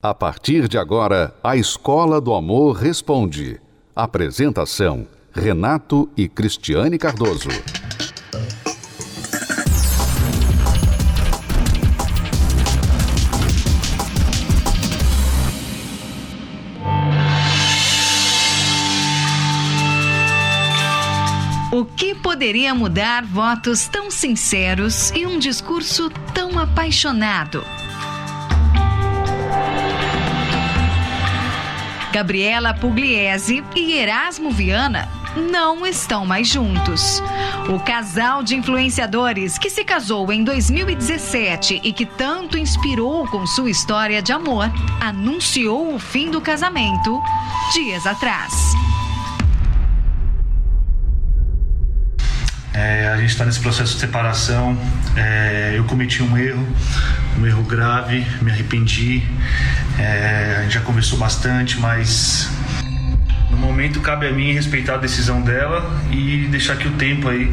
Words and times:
A 0.00 0.14
partir 0.14 0.68
de 0.68 0.78
agora, 0.78 1.34
a 1.42 1.56
Escola 1.56 2.20
do 2.20 2.32
Amor 2.32 2.76
Responde. 2.76 3.60
Apresentação: 3.96 5.08
Renato 5.32 6.08
e 6.16 6.28
Cristiane 6.28 6.96
Cardoso. 6.96 7.48
O 21.72 21.84
que 21.84 22.14
poderia 22.14 22.72
mudar 22.72 23.24
votos 23.24 23.88
tão 23.88 24.12
sinceros 24.12 25.10
e 25.10 25.26
um 25.26 25.40
discurso 25.40 26.08
tão 26.32 26.56
apaixonado? 26.56 27.64
Gabriela 32.18 32.74
Pugliese 32.74 33.62
e 33.76 33.92
Erasmo 33.92 34.50
Viana 34.50 35.08
não 35.36 35.86
estão 35.86 36.26
mais 36.26 36.48
juntos. 36.48 37.22
O 37.68 37.78
casal 37.78 38.42
de 38.42 38.56
influenciadores 38.56 39.56
que 39.56 39.70
se 39.70 39.84
casou 39.84 40.32
em 40.32 40.42
2017 40.42 41.80
e 41.84 41.92
que 41.92 42.04
tanto 42.04 42.58
inspirou 42.58 43.24
com 43.28 43.46
sua 43.46 43.70
história 43.70 44.20
de 44.20 44.32
amor, 44.32 44.68
anunciou 45.00 45.94
o 45.94 45.98
fim 46.00 46.28
do 46.28 46.40
casamento 46.40 47.22
dias 47.72 48.04
atrás. 48.04 48.52
É, 52.74 53.06
a 53.06 53.16
gente 53.16 53.30
está 53.30 53.44
nesse 53.44 53.60
processo 53.60 53.94
de 53.94 54.00
separação. 54.00 54.76
É, 55.16 55.74
eu 55.76 55.84
cometi 55.84 56.20
um 56.20 56.36
erro, 56.36 56.66
um 57.38 57.46
erro 57.46 57.62
grave, 57.62 58.26
me 58.42 58.50
arrependi. 58.50 59.22
É, 59.98 60.66
já 60.68 60.80
conversou 60.80 61.18
bastante, 61.18 61.78
mas 61.78 62.50
no 63.58 63.66
momento 63.66 64.00
cabe 64.00 64.28
a 64.28 64.32
mim 64.32 64.52
respeitar 64.52 64.94
a 64.94 64.98
decisão 64.98 65.42
dela 65.42 65.84
e 66.12 66.46
deixar 66.48 66.76
que 66.76 66.86
o 66.86 66.92
tempo 66.92 67.28
aí 67.28 67.52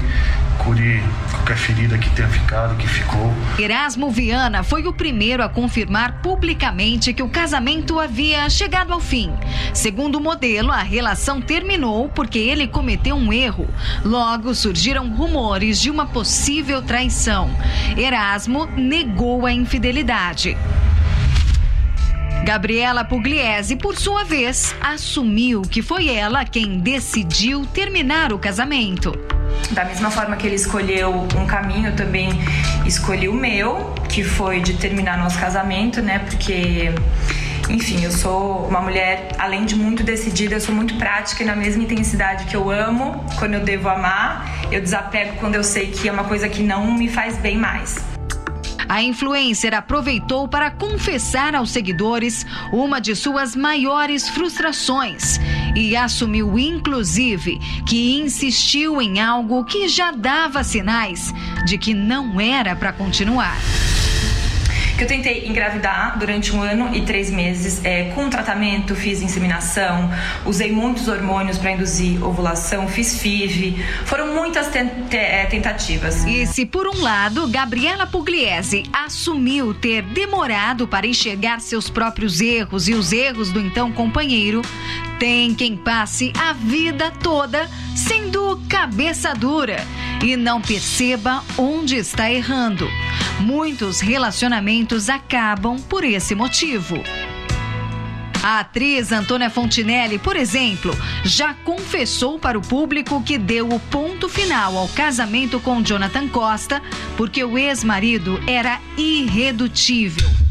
cure 0.60 1.04
qualquer 1.32 1.58
ferida 1.58 1.98
que 1.98 2.10
tenha 2.12 2.28
ficado, 2.28 2.76
que 2.78 2.88
ficou. 2.88 3.34
Erasmo 3.58 4.10
Viana 4.12 4.64
foi 4.64 4.86
o 4.86 4.94
primeiro 4.94 5.44
a 5.44 5.50
confirmar 5.50 6.22
publicamente 6.22 7.14
que 7.14 7.24
o 7.24 7.28
casamento 7.28 8.00
havia 8.00 8.48
chegado 8.50 8.94
ao 8.94 9.00
fim. 9.00 9.34
Segundo 9.74 10.16
o 10.16 10.22
modelo, 10.22 10.72
a 10.72 10.82
relação 10.82 11.42
terminou 11.42 12.08
porque 12.10 12.38
ele 12.38 12.68
cometeu 12.68 13.16
um 13.16 13.34
erro. 13.34 13.68
Logo 14.04 14.54
surgiram 14.54 15.10
rumores 15.10 15.82
de 15.82 15.90
uma 15.90 16.06
possível 16.06 16.82
traição. 16.84 17.50
Erasmo 17.98 18.68
negou 18.78 19.46
a 19.46 19.52
infidelidade. 19.52 20.56
Gabriela 22.46 23.04
Pugliese, 23.04 23.76
por 23.76 23.98
sua 23.98 24.24
vez, 24.24 24.76
assumiu 24.80 25.64
que 25.64 25.82
foi 25.82 26.10
ela 26.10 26.46
quem 26.46 26.78
decidiu 26.78 27.66
terminar 27.66 28.32
o 28.32 28.38
casamento. 28.38 29.18
Da 29.72 29.84
mesma 29.84 30.12
forma 30.12 30.36
que 30.36 30.46
ele 30.46 30.56
escolheu 30.56 31.28
um 31.36 31.48
caminho, 31.48 31.90
eu 31.90 31.96
também 31.96 32.30
escolhi 32.86 33.28
o 33.28 33.34
meu, 33.34 33.96
que 34.08 34.24
foi 34.24 34.60
de 34.60 34.76
terminar 34.76 35.18
nosso 35.18 35.40
casamento, 35.40 36.04
né? 36.04 36.20
Porque 36.20 36.94
enfim, 37.68 38.04
eu 38.04 38.12
sou 38.12 38.68
uma 38.68 38.80
mulher, 38.80 39.30
além 39.40 39.66
de 39.66 39.76
muito 39.76 40.04
decidida, 40.04 40.54
eu 40.54 40.62
sou 40.62 40.76
muito 40.76 40.94
prática 41.00 41.42
e 41.42 41.46
na 41.48 41.56
mesma 41.56 41.82
intensidade 41.82 42.46
que 42.46 42.56
eu 42.56 42.70
amo, 42.70 43.26
quando 43.40 43.56
eu 43.56 43.62
devo 43.62 43.90
amar, 43.90 44.68
eu 44.72 44.80
desapego 44.80 45.38
quando 45.40 45.56
eu 45.56 45.64
sei 45.64 45.88
que 45.88 46.08
é 46.08 46.12
uma 46.12 46.26
coisa 46.26 46.48
que 46.48 46.62
não 46.62 46.94
me 46.94 47.10
faz 47.10 47.38
bem 47.38 47.58
mais. 47.58 48.15
A 48.88 49.02
influencer 49.02 49.74
aproveitou 49.74 50.48
para 50.48 50.72
confessar 50.72 51.56
aos 51.56 51.72
seguidores 51.72 52.46
uma 52.72 53.00
de 53.00 53.16
suas 53.16 53.56
maiores 53.56 54.30
frustrações 54.30 55.40
e 55.76 55.96
assumiu, 55.96 56.58
inclusive, 56.58 57.60
que 57.86 58.14
insistiu 58.16 59.02
em 59.02 59.20
algo 59.20 59.66
que 59.66 59.88
já 59.88 60.12
dava 60.12 60.64
sinais 60.64 61.34
de 61.66 61.78
que 61.78 61.94
não 61.94 62.40
era 62.40 62.76
para 62.76 62.94
continuar 62.94 63.58
que 64.98 65.04
eu 65.04 65.08
tentei 65.08 65.48
engravidar 65.48 66.18
durante 66.18 66.56
um 66.56 66.62
ano 66.62 66.96
e 66.96 67.02
três 67.02 67.30
meses 67.30 67.84
é, 67.84 68.06
com 68.16 68.30
tratamento, 68.30 68.96
fiz 68.96 69.22
inseminação, 69.22 70.10
usei 70.46 70.72
muitos 70.72 71.08
hormônios 71.08 71.58
para 71.58 71.72
induzir 71.72 72.24
ovulação, 72.24 72.88
fiz 72.88 73.20
FIV, 73.20 73.84
foram 74.06 74.34
muitas 74.34 74.74
é, 75.12 75.46
tentativas. 75.46 76.24
E 76.26 76.46
se 76.48 76.66
por 76.66 76.88
um 76.88 77.02
lado 77.02 77.48
Gabriela 77.48 78.08
Pugliese 78.08 78.84
assumiu 78.94 79.74
ter 79.74 80.02
demorado 80.02 80.88
para 80.88 81.06
enxergar 81.06 81.60
seus 81.60 81.90
próprios 81.90 82.40
erros 82.40 82.88
e 82.88 82.94
os 82.94 83.12
erros 83.12 83.52
do 83.52 83.60
então 83.60 83.92
companheiro, 83.92 84.62
tem 85.20 85.54
quem 85.54 85.76
passe 85.76 86.32
a 86.40 86.54
vida 86.54 87.12
toda 87.22 87.70
sendo 87.96 88.62
cabeça 88.70 89.34
dura 89.34 89.78
e 90.26 90.36
não 90.36 90.60
perceba 90.60 91.44
onde 91.56 91.96
está 91.96 92.32
errando. 92.32 92.90
Muitos 93.40 94.00
relacionamentos 94.00 95.08
acabam 95.08 95.80
por 95.80 96.04
esse 96.04 96.34
motivo. 96.34 96.96
A 98.42 98.60
atriz 98.60 99.12
Antônia 99.12 99.52
Fontinelli, 99.52 100.18
por 100.18 100.36
exemplo, 100.36 100.98
já 101.24 101.54
confessou 101.54 102.40
para 102.40 102.58
o 102.58 102.62
público 102.62 103.22
que 103.22 103.38
deu 103.38 103.70
o 103.70 103.80
ponto 103.80 104.28
final 104.28 104.76
ao 104.78 104.88
casamento 104.90 105.60
com 105.60 105.84
Jonathan 105.84 106.28
Costa 106.28 106.82
porque 107.16 107.44
o 107.44 107.56
ex-marido 107.56 108.40
era 108.48 108.80
irredutível. 108.98 110.45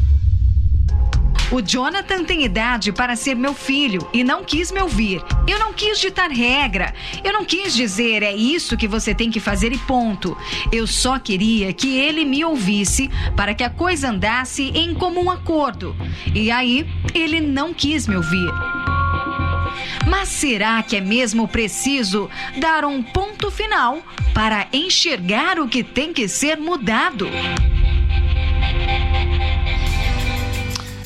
O 1.55 1.61
Jonathan 1.61 2.25
tem 2.25 2.43
idade 2.43 2.91
para 2.91 3.15
ser 3.15 3.33
meu 3.33 3.53
filho 3.53 4.05
e 4.11 4.25
não 4.25 4.43
quis 4.43 4.73
me 4.73 4.81
ouvir. 4.81 5.21
Eu 5.47 5.57
não 5.57 5.71
quis 5.71 5.97
ditar 5.97 6.29
regra. 6.29 6.93
Eu 7.23 7.31
não 7.31 7.45
quis 7.45 7.73
dizer 7.73 8.23
é 8.23 8.35
isso 8.35 8.75
que 8.75 8.89
você 8.89 9.15
tem 9.15 9.31
que 9.31 9.39
fazer 9.39 9.71
e 9.71 9.77
ponto. 9.77 10.37
Eu 10.69 10.85
só 10.85 11.17
queria 11.17 11.71
que 11.71 11.97
ele 11.97 12.25
me 12.25 12.43
ouvisse 12.43 13.09
para 13.37 13.53
que 13.53 13.63
a 13.63 13.69
coisa 13.69 14.09
andasse 14.09 14.63
em 14.75 14.93
comum 14.93 15.31
acordo. 15.31 15.95
E 16.33 16.51
aí, 16.51 16.85
ele 17.13 17.39
não 17.39 17.73
quis 17.73 18.05
me 18.05 18.17
ouvir. 18.17 18.51
Mas 20.09 20.27
será 20.27 20.83
que 20.83 20.97
é 20.97 21.01
mesmo 21.01 21.47
preciso 21.47 22.29
dar 22.57 22.83
um 22.83 23.01
ponto 23.01 23.49
final 23.49 24.03
para 24.33 24.67
enxergar 24.73 25.57
o 25.57 25.69
que 25.69 25.85
tem 25.85 26.11
que 26.11 26.27
ser 26.27 26.57
mudado? 26.57 27.29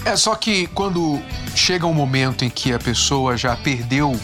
É 0.05 0.15
só 0.15 0.33
que 0.35 0.67
quando 0.67 1.21
chega 1.55 1.85
um 1.85 1.93
momento 1.93 2.45
em 2.45 2.49
que 2.49 2.73
a 2.73 2.79
pessoa 2.79 3.37
já 3.37 3.55
perdeu 3.55 4.19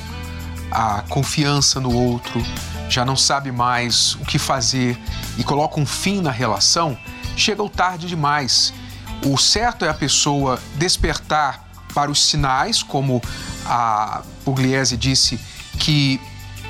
a 0.72 1.04
confiança 1.10 1.80
no 1.80 1.94
outro, 1.94 2.44
já 2.90 3.06
não 3.06 3.16
sabe 3.16 3.52
mais 3.52 4.16
o 4.16 4.26
que 4.26 4.40
fazer 4.40 4.98
e 5.38 5.44
coloca 5.44 5.80
um 5.80 5.86
fim 5.86 6.22
na 6.22 6.32
relação, 6.32 6.98
chega 7.36 7.62
o 7.62 7.70
tarde 7.70 8.08
demais. 8.08 8.74
O 9.26 9.38
certo 9.38 9.86
é 9.86 9.90
a 9.90 9.94
pessoa 9.94 10.60
despertar 10.76 11.64
para 11.94 12.12
os 12.12 12.26
sinais, 12.26 12.82
como 12.84 13.22
a 13.66 14.22
Pugliese 14.44 14.98
disse 14.98 15.40
que 15.80 16.20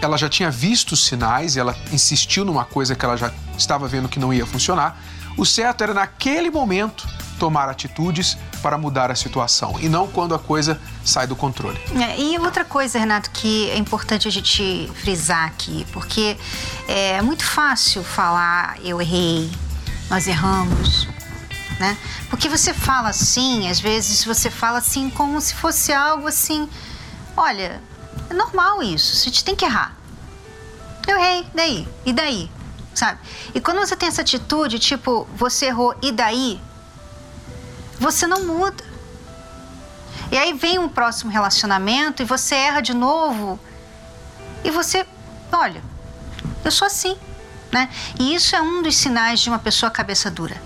ela 0.01 0.17
já 0.17 0.29
tinha 0.29 0.51
visto 0.51 0.91
os 0.91 1.05
sinais 1.05 1.57
ela 1.57 1.75
insistiu 1.91 2.45
numa 2.45 2.65
coisa 2.65 2.95
que 2.95 3.03
ela 3.03 3.15
já 3.15 3.31
estava 3.57 3.87
vendo 3.87 4.09
que 4.09 4.19
não 4.19 4.33
ia 4.33 4.45
funcionar. 4.45 4.99
O 5.37 5.45
certo 5.45 5.83
era 5.83 5.93
naquele 5.93 6.49
momento 6.49 7.07
tomar 7.39 7.69
atitudes 7.69 8.37
para 8.65 8.79
mudar 8.79 9.11
a 9.11 9.15
situação 9.15 9.75
e 9.79 9.87
não 9.87 10.07
quando 10.07 10.33
a 10.33 10.39
coisa 10.39 10.81
sai 11.03 11.27
do 11.27 11.35
controle. 11.35 11.79
É, 12.01 12.19
e 12.19 12.39
outra 12.39 12.65
coisa, 12.65 12.97
Renato, 12.97 13.29
que 13.29 13.69
é 13.69 13.77
importante 13.77 14.27
a 14.27 14.31
gente 14.31 14.91
frisar 14.95 15.45
aqui, 15.45 15.85
porque 15.93 16.35
é 16.87 17.21
muito 17.21 17.45
fácil 17.45 18.03
falar 18.03 18.79
eu 18.83 18.99
errei, 18.99 19.51
nós 20.09 20.27
erramos, 20.27 21.07
né? 21.79 21.95
Porque 22.27 22.49
você 22.49 22.73
fala 22.73 23.09
assim, 23.09 23.69
às 23.69 23.79
vezes 23.79 24.25
você 24.25 24.49
fala 24.49 24.79
assim 24.79 25.11
como 25.11 25.39
se 25.39 25.53
fosse 25.53 25.93
algo 25.93 26.27
assim, 26.27 26.67
olha, 27.37 27.79
é 28.31 28.33
normal 28.33 28.81
isso, 28.81 29.15
a 29.15 29.25
gente 29.25 29.45
tem 29.45 29.55
que 29.55 29.63
errar. 29.63 29.95
Eu 31.07 31.19
errei, 31.19 31.45
daí? 31.53 31.87
E 32.03 32.11
daí? 32.11 32.49
Sabe? 32.95 33.19
E 33.53 33.61
quando 33.61 33.77
você 33.77 33.95
tem 33.95 34.09
essa 34.09 34.23
atitude, 34.23 34.79
tipo, 34.79 35.27
você 35.35 35.67
errou, 35.67 35.93
e 36.01 36.11
daí? 36.11 36.59
Você 37.99 38.27
não 38.27 38.45
muda. 38.45 38.83
E 40.31 40.37
aí 40.37 40.53
vem 40.53 40.79
um 40.79 40.89
próximo 40.89 41.31
relacionamento 41.31 42.21
e 42.21 42.25
você 42.25 42.55
erra 42.55 42.81
de 42.81 42.93
novo. 42.93 43.59
E 44.63 44.71
você, 44.71 45.05
olha, 45.51 45.81
eu 46.63 46.71
sou 46.71 46.87
assim, 46.87 47.15
né? 47.71 47.89
E 48.19 48.33
isso 48.33 48.55
é 48.55 48.61
um 48.61 48.81
dos 48.81 48.95
sinais 48.95 49.39
de 49.39 49.49
uma 49.49 49.59
pessoa 49.59 49.91
cabeça 49.91 50.31
dura. 50.31 50.59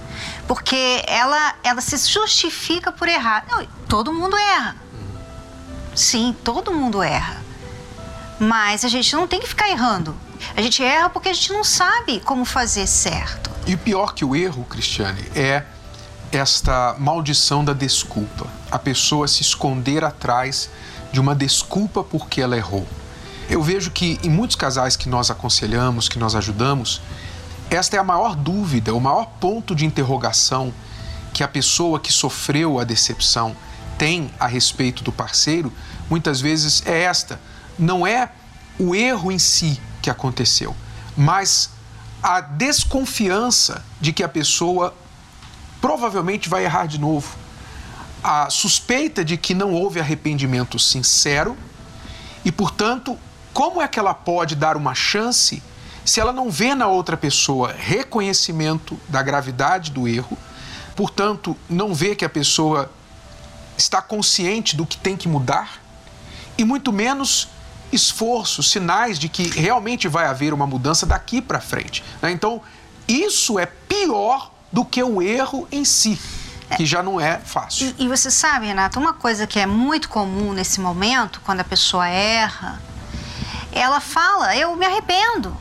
Porque 0.47 1.03
ela, 1.07 1.55
ela 1.63 1.81
se 1.81 1.97
justifica 1.97 2.91
por 2.91 3.07
errar. 3.07 3.45
Não, 3.49 3.65
todo 3.87 4.13
mundo 4.13 4.37
erra. 4.37 4.75
Sim, 5.95 6.35
todo 6.43 6.73
mundo 6.73 7.03
erra. 7.03 7.37
Mas 8.39 8.85
a 8.85 8.87
gente 8.87 9.13
não 9.15 9.27
tem 9.27 9.39
que 9.39 9.47
ficar 9.47 9.69
errando. 9.69 10.15
A 10.55 10.61
gente 10.61 10.81
erra 10.81 11.09
porque 11.09 11.29
a 11.29 11.33
gente 11.33 11.51
não 11.51 11.63
sabe 11.63 12.21
como 12.21 12.45
fazer 12.45 12.87
certo. 12.87 13.49
E 13.67 13.75
o 13.75 13.77
pior 13.77 14.13
que 14.13 14.23
o 14.23 14.35
erro, 14.35 14.63
Cristiane, 14.63 15.29
é 15.35 15.63
esta 16.31 16.95
maldição 16.97 17.63
da 17.63 17.73
desculpa. 17.73 18.47
A 18.71 18.77
pessoa 18.77 19.27
se 19.27 19.41
esconder 19.41 20.03
atrás 20.03 20.69
de 21.11 21.19
uma 21.19 21.35
desculpa 21.35 22.03
porque 22.03 22.41
ela 22.41 22.55
errou. 22.55 22.87
Eu 23.49 23.63
vejo 23.63 23.89
que 23.89 24.19
em 24.23 24.29
muitos 24.29 24.55
casais 24.55 24.95
que 24.95 25.09
nós 25.09 25.31
aconselhamos, 25.31 26.07
que 26.07 26.19
nós 26.19 26.35
ajudamos, 26.35 27.01
esta 27.69 27.95
é 27.95 27.99
a 27.99 28.03
maior 28.03 28.35
dúvida, 28.35 28.93
o 28.93 28.99
maior 28.99 29.25
ponto 29.39 29.75
de 29.75 29.85
interrogação 29.85 30.73
que 31.33 31.43
a 31.43 31.47
pessoa 31.47 31.99
que 31.99 32.11
sofreu 32.11 32.79
a 32.79 32.83
decepção 32.83 33.55
tem 33.97 34.31
a 34.39 34.47
respeito 34.47 35.03
do 35.03 35.11
parceiro, 35.11 35.71
muitas 36.09 36.39
vezes 36.39 36.83
é 36.85 37.01
esta. 37.03 37.39
Não 37.77 38.05
é 38.05 38.29
o 38.79 38.95
erro 38.95 39.31
em 39.31 39.39
si 39.39 39.79
que 40.01 40.09
aconteceu, 40.09 40.75
mas 41.17 41.69
a 42.21 42.39
desconfiança 42.39 43.83
de 43.99 44.13
que 44.13 44.23
a 44.23 44.29
pessoa 44.29 44.93
provavelmente 45.81 46.49
vai 46.49 46.65
errar 46.65 46.85
de 46.85 46.99
novo. 46.99 47.37
A 48.23 48.49
suspeita 48.49 49.23
de 49.23 49.37
que 49.37 49.53
não 49.53 49.73
houve 49.73 49.99
arrependimento 49.99 50.77
sincero 50.77 51.57
e, 52.43 52.51
portanto, 52.51 53.17
como 53.53 53.81
é 53.81 53.87
que 53.87 53.99
ela 53.99 54.13
pode 54.13 54.55
dar 54.55 54.75
uma 54.75 54.93
chance 54.93 55.61
se 56.05 56.19
ela 56.19 56.33
não 56.33 56.49
vê 56.49 56.73
na 56.73 56.87
outra 56.87 57.15
pessoa 57.15 57.73
reconhecimento 57.77 58.99
da 59.07 59.21
gravidade 59.21 59.91
do 59.91 60.07
erro, 60.07 60.37
portanto, 60.95 61.55
não 61.69 61.93
vê 61.93 62.15
que 62.15 62.25
a 62.25 62.29
pessoa 62.29 62.91
está 63.77 64.01
consciente 64.01 64.75
do 64.75 64.85
que 64.85 64.97
tem 64.97 65.15
que 65.15 65.27
mudar 65.27 65.81
e 66.57 66.65
muito 66.65 66.91
menos 66.91 67.47
esforço, 67.91 68.61
sinais 68.61 69.17
de 69.17 69.29
que 69.29 69.43
realmente 69.47 70.07
vai 70.07 70.25
haver 70.25 70.53
uma 70.53 70.67
mudança 70.67 71.05
daqui 71.05 71.41
para 71.41 71.61
frente. 71.61 72.03
Né? 72.21 72.31
Então, 72.31 72.61
isso 73.07 73.57
é 73.59 73.65
pior 73.65 74.51
do 74.71 74.85
que 74.85 75.01
o 75.03 75.21
erro 75.21 75.67
em 75.71 75.83
si, 75.83 76.19
que 76.77 76.85
já 76.85 77.01
não 77.01 77.19
é 77.19 77.39
fácil. 77.39 77.93
E, 77.97 78.05
e, 78.05 78.07
você 78.07 78.29
sabe, 78.29 78.67
Renato, 78.67 78.99
uma 78.99 79.13
coisa 79.13 79.47
que 79.47 79.59
é 79.59 79.65
muito 79.65 80.09
comum 80.09 80.53
nesse 80.53 80.79
momento, 80.79 81.41
quando 81.43 81.61
a 81.61 81.63
pessoa 81.63 82.07
erra, 82.07 82.81
ela 83.71 83.99
fala: 83.99 84.55
Eu 84.55 84.75
me 84.75 84.85
arrependo. 84.85 85.55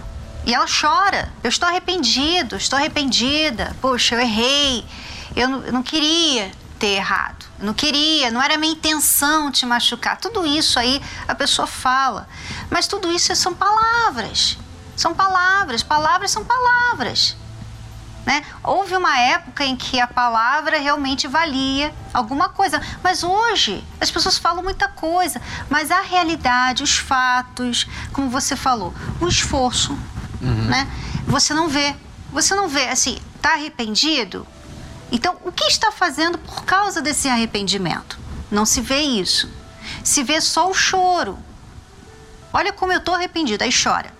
E 0.44 0.54
ela 0.54 0.66
chora: 0.66 1.32
Eu 1.42 1.48
estou 1.48 1.68
arrependido, 1.68 2.56
estou 2.56 2.78
arrependida. 2.78 3.76
Poxa, 3.80 4.14
eu 4.14 4.20
errei. 4.20 4.84
Eu 5.34 5.48
não, 5.48 5.64
eu 5.64 5.72
não 5.72 5.82
queria 5.82 6.50
ter 6.78 6.94
errado. 6.96 7.46
Eu 7.58 7.66
não 7.66 7.74
queria, 7.74 8.30
não 8.30 8.42
era 8.42 8.56
minha 8.56 8.72
intenção 8.72 9.50
te 9.50 9.66
machucar. 9.66 10.16
Tudo 10.16 10.46
isso 10.46 10.78
aí 10.78 11.02
a 11.26 11.34
pessoa 11.34 11.66
fala. 11.66 12.28
Mas 12.70 12.86
tudo 12.86 13.10
isso 13.10 13.34
são 13.34 13.54
palavras. 13.54 14.58
São 14.96 15.14
palavras. 15.14 15.82
Palavras 15.82 16.30
são 16.30 16.44
palavras. 16.44 17.36
Né? 18.28 18.44
Houve 18.62 18.94
uma 18.94 19.18
época 19.18 19.64
em 19.64 19.74
que 19.74 19.98
a 19.98 20.06
palavra 20.06 20.78
realmente 20.78 21.26
valia 21.26 21.94
alguma 22.12 22.50
coisa, 22.50 22.78
mas 23.02 23.24
hoje 23.24 23.82
as 23.98 24.10
pessoas 24.10 24.36
falam 24.36 24.62
muita 24.62 24.86
coisa, 24.86 25.40
mas 25.70 25.90
a 25.90 26.02
realidade, 26.02 26.82
os 26.82 26.98
fatos, 26.98 27.86
como 28.12 28.28
você 28.28 28.54
falou, 28.54 28.92
o 29.18 29.26
esforço, 29.26 29.98
uhum. 30.42 30.66
né? 30.66 30.86
Você 31.26 31.54
não 31.54 31.70
vê, 31.70 31.96
você 32.30 32.54
não 32.54 32.68
vê, 32.68 32.88
assim, 32.88 33.18
tá 33.40 33.54
arrependido? 33.54 34.46
Então, 35.10 35.38
o 35.42 35.50
que 35.50 35.64
está 35.64 35.90
fazendo 35.90 36.36
por 36.36 36.66
causa 36.66 37.00
desse 37.00 37.30
arrependimento? 37.30 38.18
Não 38.50 38.66
se 38.66 38.82
vê 38.82 39.00
isso. 39.00 39.50
Se 40.04 40.22
vê 40.22 40.38
só 40.42 40.68
o 40.68 40.74
choro. 40.74 41.38
Olha 42.52 42.74
como 42.74 42.92
eu 42.92 43.00
tô 43.00 43.14
arrependido, 43.14 43.64
aí 43.64 43.70
chora. 43.72 44.12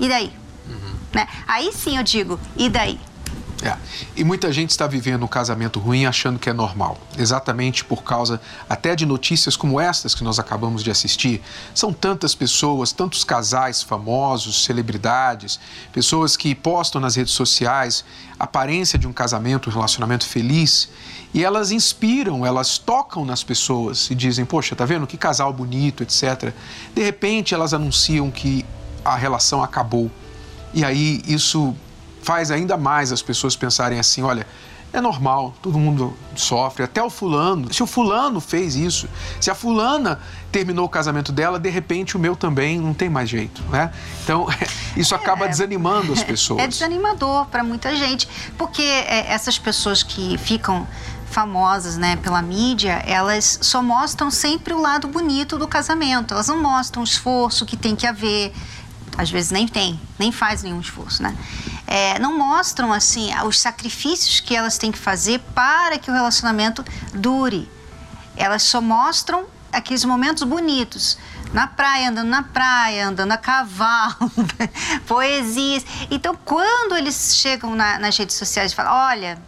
E 0.00 0.08
daí? 0.08 0.34
Uhum. 0.66 0.94
Né? 1.12 1.28
Aí 1.46 1.70
sim 1.74 1.98
eu 1.98 2.02
digo, 2.02 2.40
e 2.56 2.70
daí? 2.70 2.98
É. 3.62 3.74
E 4.14 4.22
muita 4.22 4.52
gente 4.52 4.70
está 4.70 4.86
vivendo 4.86 5.22
um 5.22 5.28
casamento 5.28 5.80
ruim 5.80 6.04
achando 6.04 6.38
que 6.38 6.50
é 6.50 6.52
normal, 6.52 6.98
exatamente 7.16 7.84
por 7.84 8.02
causa 8.02 8.38
até 8.68 8.94
de 8.94 9.06
notícias 9.06 9.56
como 9.56 9.80
estas 9.80 10.14
que 10.14 10.22
nós 10.22 10.38
acabamos 10.38 10.84
de 10.84 10.90
assistir. 10.90 11.40
São 11.74 11.90
tantas 11.90 12.34
pessoas, 12.34 12.92
tantos 12.92 13.24
casais 13.24 13.82
famosos, 13.82 14.62
celebridades, 14.64 15.58
pessoas 15.90 16.36
que 16.36 16.54
postam 16.54 17.00
nas 17.00 17.16
redes 17.16 17.32
sociais 17.32 18.04
a 18.38 18.44
aparência 18.44 18.98
de 18.98 19.06
um 19.06 19.12
casamento, 19.12 19.70
um 19.70 19.72
relacionamento 19.72 20.26
feliz, 20.26 20.90
e 21.32 21.42
elas 21.42 21.70
inspiram, 21.70 22.44
elas 22.44 22.76
tocam 22.76 23.24
nas 23.24 23.42
pessoas 23.42 24.10
e 24.10 24.14
dizem: 24.14 24.44
Poxa, 24.44 24.76
tá 24.76 24.84
vendo 24.84 25.06
que 25.06 25.16
casal 25.16 25.52
bonito, 25.52 26.02
etc. 26.02 26.52
De 26.94 27.02
repente 27.02 27.54
elas 27.54 27.72
anunciam 27.72 28.30
que 28.30 28.64
a 29.04 29.16
relação 29.16 29.62
acabou. 29.62 30.10
E 30.74 30.84
aí 30.84 31.22
isso 31.26 31.74
faz 32.26 32.50
ainda 32.50 32.76
mais 32.76 33.12
as 33.12 33.22
pessoas 33.22 33.54
pensarem 33.54 34.00
assim: 34.00 34.22
olha, 34.22 34.44
é 34.92 35.00
normal, 35.00 35.54
todo 35.62 35.78
mundo 35.78 36.16
sofre, 36.34 36.82
até 36.82 37.00
o 37.00 37.08
fulano. 37.08 37.72
Se 37.72 37.82
o 37.82 37.86
fulano 37.86 38.40
fez 38.40 38.74
isso, 38.74 39.08
se 39.40 39.48
a 39.48 39.54
fulana 39.54 40.18
terminou 40.50 40.86
o 40.86 40.88
casamento 40.88 41.30
dela, 41.30 41.58
de 41.58 41.70
repente 41.70 42.16
o 42.16 42.18
meu 42.18 42.34
também 42.34 42.80
não 42.80 42.92
tem 42.92 43.08
mais 43.08 43.28
jeito, 43.28 43.62
né? 43.70 43.92
Então, 44.24 44.48
isso 44.96 45.14
é, 45.14 45.16
acaba 45.16 45.46
desanimando 45.46 46.12
as 46.12 46.22
pessoas. 46.24 46.62
É 46.62 46.66
desanimador 46.66 47.46
para 47.46 47.62
muita 47.62 47.94
gente, 47.94 48.28
porque 48.58 48.82
é, 48.82 49.30
essas 49.32 49.56
pessoas 49.56 50.02
que 50.02 50.36
ficam 50.38 50.86
famosas, 51.30 51.96
né, 51.96 52.16
pela 52.16 52.40
mídia, 52.40 53.02
elas 53.06 53.58
só 53.60 53.82
mostram 53.82 54.30
sempre 54.30 54.72
o 54.72 54.80
lado 54.80 55.06
bonito 55.06 55.58
do 55.58 55.68
casamento. 55.68 56.32
Elas 56.32 56.48
não 56.48 56.62
mostram 56.62 57.02
o 57.02 57.04
esforço 57.04 57.66
que 57.66 57.76
tem 57.76 57.94
que 57.94 58.06
haver, 58.06 58.52
às 59.16 59.30
vezes 59.30 59.50
nem 59.50 59.66
tem, 59.66 59.98
nem 60.18 60.30
faz 60.30 60.62
nenhum 60.62 60.80
esforço, 60.80 61.22
né? 61.22 61.36
É, 61.86 62.18
não 62.18 62.36
mostram 62.36 62.92
assim 62.92 63.30
os 63.44 63.58
sacrifícios 63.60 64.40
que 64.40 64.54
elas 64.54 64.76
têm 64.76 64.90
que 64.90 64.98
fazer 64.98 65.40
para 65.54 65.98
que 65.98 66.10
o 66.10 66.14
relacionamento 66.14 66.84
dure. 67.14 67.70
Elas 68.36 68.62
só 68.62 68.80
mostram 68.80 69.46
aqueles 69.72 70.04
momentos 70.04 70.42
bonitos. 70.42 71.18
Na 71.52 71.66
praia, 71.66 72.10
andando 72.10 72.28
na 72.28 72.42
praia, 72.42 73.06
andando 73.06 73.32
a 73.32 73.38
cavalo, 73.38 74.30
poesias. 75.06 75.84
Então, 76.10 76.36
quando 76.44 76.96
eles 76.96 77.36
chegam 77.36 77.74
na, 77.74 77.98
nas 77.98 78.16
redes 78.16 78.36
sociais 78.36 78.72
e 78.72 78.74
falam: 78.74 78.92
olha, 78.92 79.38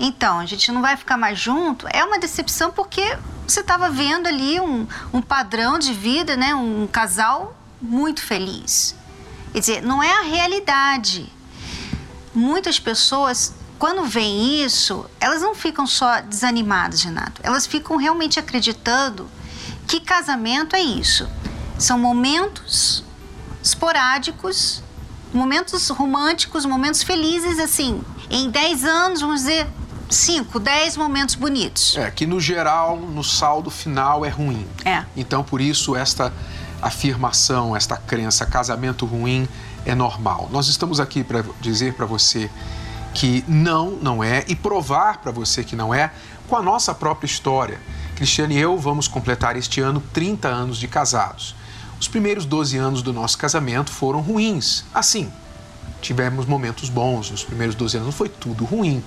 então, 0.00 0.40
a 0.40 0.46
gente 0.46 0.72
não 0.72 0.80
vai 0.80 0.96
ficar 0.96 1.16
mais 1.16 1.38
junto, 1.38 1.86
é 1.92 2.02
uma 2.02 2.18
decepção 2.18 2.70
porque 2.70 3.16
você 3.46 3.60
estava 3.60 3.90
vendo 3.90 4.26
ali 4.26 4.58
um, 4.58 4.86
um 5.12 5.20
padrão 5.20 5.78
de 5.78 5.92
vida, 5.92 6.36
né? 6.36 6.54
um 6.54 6.86
casal 6.86 7.54
muito 7.84 8.22
feliz. 8.22 8.94
Quer 9.52 9.60
dizer, 9.60 9.82
não 9.82 10.02
é 10.02 10.10
a 10.10 10.22
realidade. 10.22 11.30
Muitas 12.34 12.80
pessoas, 12.80 13.54
quando 13.78 14.04
veem 14.04 14.64
isso, 14.64 15.04
elas 15.20 15.42
não 15.42 15.54
ficam 15.54 15.86
só 15.86 16.20
desanimadas, 16.20 17.02
Renato. 17.02 17.40
Elas 17.44 17.66
ficam 17.66 17.96
realmente 17.96 18.40
acreditando 18.40 19.28
que 19.86 20.00
casamento 20.00 20.74
é 20.74 20.80
isso. 20.80 21.28
São 21.78 21.98
momentos 21.98 23.04
esporádicos, 23.62 24.82
momentos 25.32 25.88
românticos, 25.90 26.64
momentos 26.64 27.02
felizes, 27.02 27.58
assim. 27.58 28.02
Em 28.30 28.50
10 28.50 28.84
anos, 28.84 29.20
vamos 29.20 29.40
dizer, 29.42 29.66
5, 30.08 30.58
10 30.58 30.96
momentos 30.96 31.34
bonitos. 31.34 31.96
É, 31.96 32.10
que 32.10 32.26
no 32.26 32.40
geral, 32.40 32.98
no 32.98 33.22
saldo 33.22 33.70
final 33.70 34.24
é 34.24 34.28
ruim. 34.28 34.66
É. 34.84 35.04
Então, 35.16 35.44
por 35.44 35.60
isso, 35.60 35.94
esta 35.94 36.32
afirmação, 36.80 37.76
esta 37.76 37.96
crença, 37.96 38.44
casamento 38.46 39.06
ruim 39.06 39.48
é 39.84 39.94
normal. 39.94 40.48
Nós 40.52 40.68
estamos 40.68 41.00
aqui 41.00 41.22
para 41.22 41.44
dizer 41.60 41.94
para 41.94 42.06
você 42.06 42.50
que 43.12 43.44
não, 43.46 43.92
não 43.92 44.24
é 44.24 44.44
e 44.48 44.56
provar 44.56 45.18
para 45.18 45.30
você 45.30 45.62
que 45.62 45.76
não 45.76 45.94
é 45.94 46.10
com 46.48 46.56
a 46.56 46.62
nossa 46.62 46.94
própria 46.94 47.26
história. 47.26 47.80
Cristiane 48.16 48.56
e 48.56 48.58
eu 48.58 48.76
vamos 48.78 49.08
completar 49.08 49.56
este 49.56 49.80
ano 49.80 50.02
30 50.12 50.48
anos 50.48 50.78
de 50.78 50.88
casados. 50.88 51.54
Os 52.00 52.08
primeiros 52.08 52.44
12 52.44 52.76
anos 52.76 53.02
do 53.02 53.12
nosso 53.12 53.38
casamento 53.38 53.90
foram 53.90 54.20
ruins. 54.20 54.84
Assim, 54.92 55.32
tivemos 56.04 56.46
momentos 56.46 56.88
bons 56.88 57.30
nos 57.30 57.42
primeiros 57.42 57.74
12 57.74 57.96
anos, 57.96 58.06
não 58.06 58.12
foi 58.12 58.28
tudo 58.28 58.64
ruim. 58.64 59.02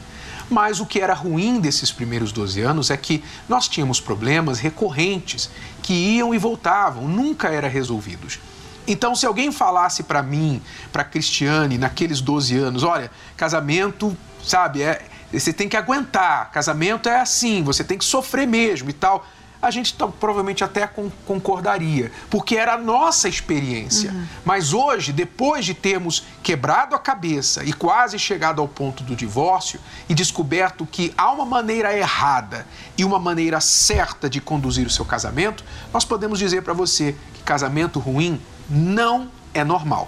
Mas 0.49 0.79
o 0.79 0.85
que 0.85 0.99
era 0.99 1.13
ruim 1.13 1.59
desses 1.59 1.91
primeiros 1.91 2.31
12 2.31 2.61
anos 2.61 2.89
é 2.89 2.97
que 2.97 3.23
nós 3.47 3.67
tínhamos 3.67 3.99
problemas 3.99 4.59
recorrentes 4.59 5.49
que 5.83 5.93
iam 5.93 6.33
e 6.33 6.37
voltavam, 6.37 7.07
nunca 7.07 7.49
eram 7.49 7.69
resolvidos. 7.69 8.39
Então, 8.87 9.13
se 9.13 9.25
alguém 9.25 9.51
falasse 9.51 10.03
para 10.03 10.23
mim, 10.23 10.61
para 10.91 11.03
Cristiane, 11.03 11.77
naqueles 11.77 12.21
12 12.21 12.57
anos, 12.57 12.83
olha, 12.83 13.11
casamento, 13.35 14.17
sabe, 14.41 14.81
é, 14.81 15.05
você 15.31 15.51
tem 15.51 15.67
que 15.67 15.75
aguentar, 15.75 16.49
casamento 16.51 17.09
é 17.09 17.19
assim, 17.19 17.61
você 17.63 17.83
tem 17.83 17.97
que 17.97 18.05
sofrer 18.05 18.47
mesmo 18.47 18.89
e 18.89 18.93
tal 18.93 19.25
a 19.61 19.71
gente 19.71 19.93
tá, 19.93 20.07
provavelmente 20.07 20.63
até 20.63 20.87
concordaria, 21.25 22.11
porque 22.29 22.55
era 22.55 22.73
a 22.73 22.77
nossa 22.77 23.27
experiência. 23.27 24.11
Uhum. 24.11 24.25
Mas 24.45 24.73
hoje, 24.73 25.11
depois 25.11 25.65
de 25.65 25.73
termos 25.73 26.23
quebrado 26.43 26.95
a 26.95 26.99
cabeça 26.99 27.63
e 27.63 27.73
quase 27.73 28.19
chegado 28.19 28.61
ao 28.61 28.67
ponto 28.67 29.03
do 29.03 29.15
divórcio 29.15 29.79
e 30.07 30.13
descoberto 30.13 30.85
que 30.85 31.13
há 31.17 31.31
uma 31.31 31.45
maneira 31.45 31.95
errada 31.97 32.67
e 32.97 33.03
uma 33.03 33.19
maneira 33.19 33.59
certa 33.59 34.29
de 34.29 34.39
conduzir 34.39 34.85
o 34.85 34.91
seu 34.91 35.05
casamento, 35.05 35.63
nós 35.91 36.05
podemos 36.05 36.37
dizer 36.37 36.61
para 36.61 36.73
você 36.73 37.15
que 37.33 37.41
casamento 37.41 37.99
ruim 37.99 38.39
não 38.69 39.29
é 39.53 39.63
normal. 39.63 40.07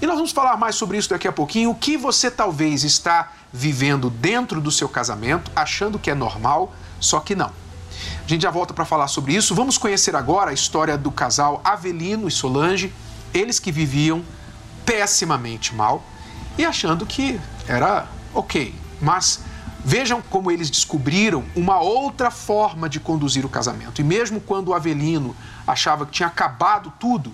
E 0.00 0.06
nós 0.06 0.16
vamos 0.16 0.32
falar 0.32 0.56
mais 0.56 0.74
sobre 0.74 0.98
isso 0.98 1.08
daqui 1.08 1.26
a 1.26 1.32
pouquinho. 1.32 1.70
O 1.70 1.74
que 1.74 1.96
você 1.96 2.30
talvez 2.30 2.84
está 2.84 3.32
vivendo 3.52 4.10
dentro 4.10 4.60
do 4.60 4.70
seu 4.70 4.88
casamento, 4.88 5.50
achando 5.54 5.98
que 5.98 6.10
é 6.10 6.14
normal, 6.14 6.74
só 7.00 7.20
que 7.20 7.34
não. 7.34 7.63
A 8.24 8.28
gente 8.28 8.42
já 8.42 8.50
volta 8.50 8.72
para 8.72 8.84
falar 8.84 9.08
sobre 9.08 9.34
isso. 9.34 9.54
Vamos 9.54 9.76
conhecer 9.78 10.16
agora 10.16 10.50
a 10.50 10.54
história 10.54 10.96
do 10.96 11.10
casal 11.10 11.60
Avelino 11.64 12.26
e 12.28 12.30
Solange, 12.30 12.92
eles 13.32 13.58
que 13.58 13.70
viviam 13.70 14.24
pessimamente 14.84 15.74
mal 15.74 16.02
e 16.56 16.64
achando 16.64 17.04
que 17.04 17.40
era 17.66 18.06
ok. 18.32 18.74
Mas 19.00 19.40
vejam 19.84 20.22
como 20.22 20.50
eles 20.50 20.70
descobriram 20.70 21.44
uma 21.54 21.80
outra 21.80 22.30
forma 22.30 22.88
de 22.88 22.98
conduzir 22.98 23.44
o 23.44 23.48
casamento. 23.48 24.00
E 24.00 24.04
mesmo 24.04 24.40
quando 24.40 24.68
o 24.68 24.74
Avelino 24.74 25.36
achava 25.66 26.06
que 26.06 26.12
tinha 26.12 26.28
acabado 26.28 26.92
tudo, 26.98 27.32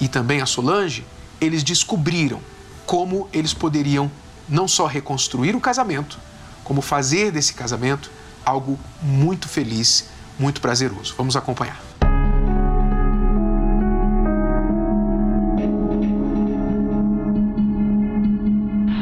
e 0.00 0.08
também 0.08 0.40
a 0.40 0.46
Solange, 0.46 1.04
eles 1.40 1.62
descobriram 1.62 2.40
como 2.86 3.28
eles 3.32 3.54
poderiam 3.54 4.10
não 4.48 4.66
só 4.68 4.86
reconstruir 4.86 5.54
o 5.56 5.60
casamento, 5.60 6.18
como 6.64 6.80
fazer 6.80 7.30
desse 7.30 7.54
casamento 7.54 8.10
algo 8.44 8.78
muito 9.02 9.48
feliz, 9.48 10.10
muito 10.38 10.60
prazeroso. 10.60 11.14
Vamos 11.16 11.36
acompanhar. 11.36 11.80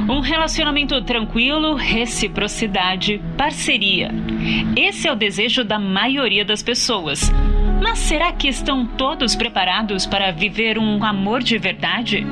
Um 0.09 0.21
relacionamento 0.21 1.01
tranquilo, 1.03 1.75
reciprocidade, 1.75 3.23
parceria. 3.39 4.11
Esse 4.77 5.09
é 5.09 5.13
o 5.13 5.17
desejo 5.17 5.65
da 5.65 5.79
maioria 5.79 6.45
das 6.45 6.63
pessoas. 6.63 7.31
Mas 7.83 7.99
será 8.01 8.31
que 8.33 8.49
estão 8.49 8.87
todos 8.87 9.35
preparados 9.35 10.05
para 10.05 10.31
viver 10.31 10.79
um 10.79 11.03
amor 11.03 11.43
de 11.43 11.57
verdade? 11.57 12.27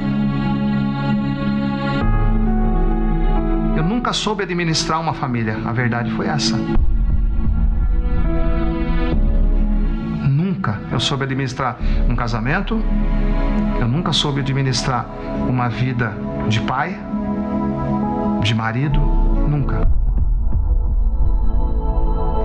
Eu 3.74 3.82
nunca 3.82 4.12
soube 4.12 4.42
administrar 4.42 5.00
uma 5.00 5.14
família, 5.14 5.56
a 5.64 5.72
verdade 5.72 6.10
foi 6.10 6.26
essa. 6.26 6.58
Eu 10.99 11.00
soube 11.00 11.23
administrar 11.23 11.78
um 12.09 12.17
casamento, 12.17 12.83
eu 13.78 13.87
nunca 13.87 14.12
soube 14.12 14.40
administrar 14.40 15.07
uma 15.49 15.69
vida 15.69 16.12
de 16.49 16.61
pai, 16.62 16.99
de 18.43 18.52
marido, 18.52 18.99
nunca. 18.99 19.88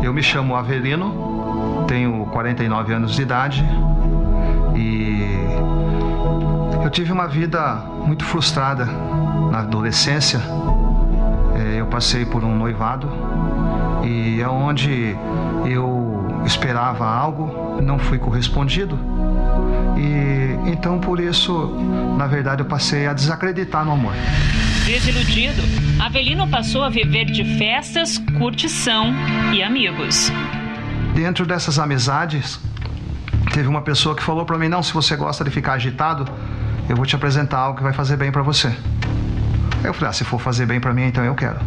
Eu 0.04 0.14
me 0.14 0.22
chamo 0.22 0.56
Avelino, 0.56 1.84
tenho 1.88 2.28
49 2.28 2.94
anos 2.94 3.16
de 3.16 3.24
idade 3.24 3.66
e 4.76 5.36
eu 6.84 6.90
tive 6.92 7.12
uma 7.12 7.28
vida 7.28 7.76
muito 8.06 8.24
frustrada 8.24 8.86
na 9.52 9.62
adolescência. 9.62 10.40
É, 11.56 11.80
eu 11.80 11.88
passei 11.88 12.24
por 12.24 12.44
um 12.44 12.56
noivado 12.56 13.10
e 14.04 14.40
é 14.40 14.48
onde 14.48 15.18
eu 15.66 16.42
esperava 16.46 17.08
algo, 17.08 17.62
não 17.82 17.98
fui 17.98 18.18
correspondido. 18.18 19.00
E 19.98 20.70
então 20.70 21.00
por 21.00 21.20
isso, 21.20 21.68
na 22.18 22.27
verdade, 22.27 22.62
eu 22.62 22.65
passei 22.65 23.08
a 23.08 23.13
desacreditar 23.13 23.86
no 23.86 23.92
amor. 23.92 24.13
Desiludido, 24.86 25.62
Avelino 26.00 26.48
passou 26.48 26.84
a 26.84 26.89
viver 26.89 27.25
de 27.25 27.44
festas, 27.58 28.18
curtição 28.38 29.13
e 29.53 29.63
amigos. 29.63 30.32
Dentro 31.15 31.46
dessas 31.46 31.80
amizades, 31.80 32.60
teve 33.53 33.68
uma 33.68 33.82
pessoa 33.82 34.15
que 34.15 34.24
falou 34.24 34.46
para 34.46 34.58
mim: 34.58 34.68
"Não, 34.68 34.84
se 34.84 34.94
você 34.94 35.15
gosta 35.15 35.44
de 35.44 35.51
ficar 35.51 35.74
agitado, 35.74 36.25
eu 36.89 36.96
vou 36.96 37.06
te 37.06 37.15
apresentar 37.15 37.60
algo 37.60 37.77
que 37.77 37.84
vai 37.84 37.94
fazer 37.94 38.18
bem 38.18 38.32
para 38.32 38.42
você". 38.42 38.75
Eu 39.84 39.94
falei: 39.94 40.10
ah, 40.10 40.13
"Se 40.13 40.24
for 40.24 40.39
fazer 40.39 40.65
bem 40.65 40.80
para 40.80 40.94
mim, 40.94 41.03
então 41.03 41.24
eu 41.24 41.36
quero". 41.36 41.60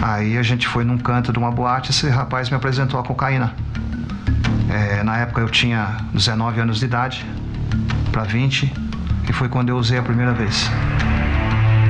Aí 0.00 0.38
a 0.38 0.42
gente 0.42 0.68
foi 0.68 0.84
num 0.84 0.98
canto 0.98 1.32
de 1.32 1.38
uma 1.38 1.50
boate, 1.50 1.90
esse 1.90 2.08
rapaz 2.08 2.48
me 2.48 2.56
apresentou 2.56 3.00
a 3.00 3.02
cocaína. 3.02 3.54
É, 4.70 5.02
na 5.02 5.16
época 5.18 5.40
eu 5.40 5.48
tinha 5.48 5.96
19 6.12 6.60
anos 6.60 6.78
de 6.78 6.84
idade 6.84 7.24
para 8.12 8.24
20 8.24 8.72
e 9.28 9.32
foi 9.32 9.48
quando 9.48 9.70
eu 9.70 9.76
usei 9.76 9.98
a 9.98 10.02
primeira 10.02 10.32
vez. 10.32 10.70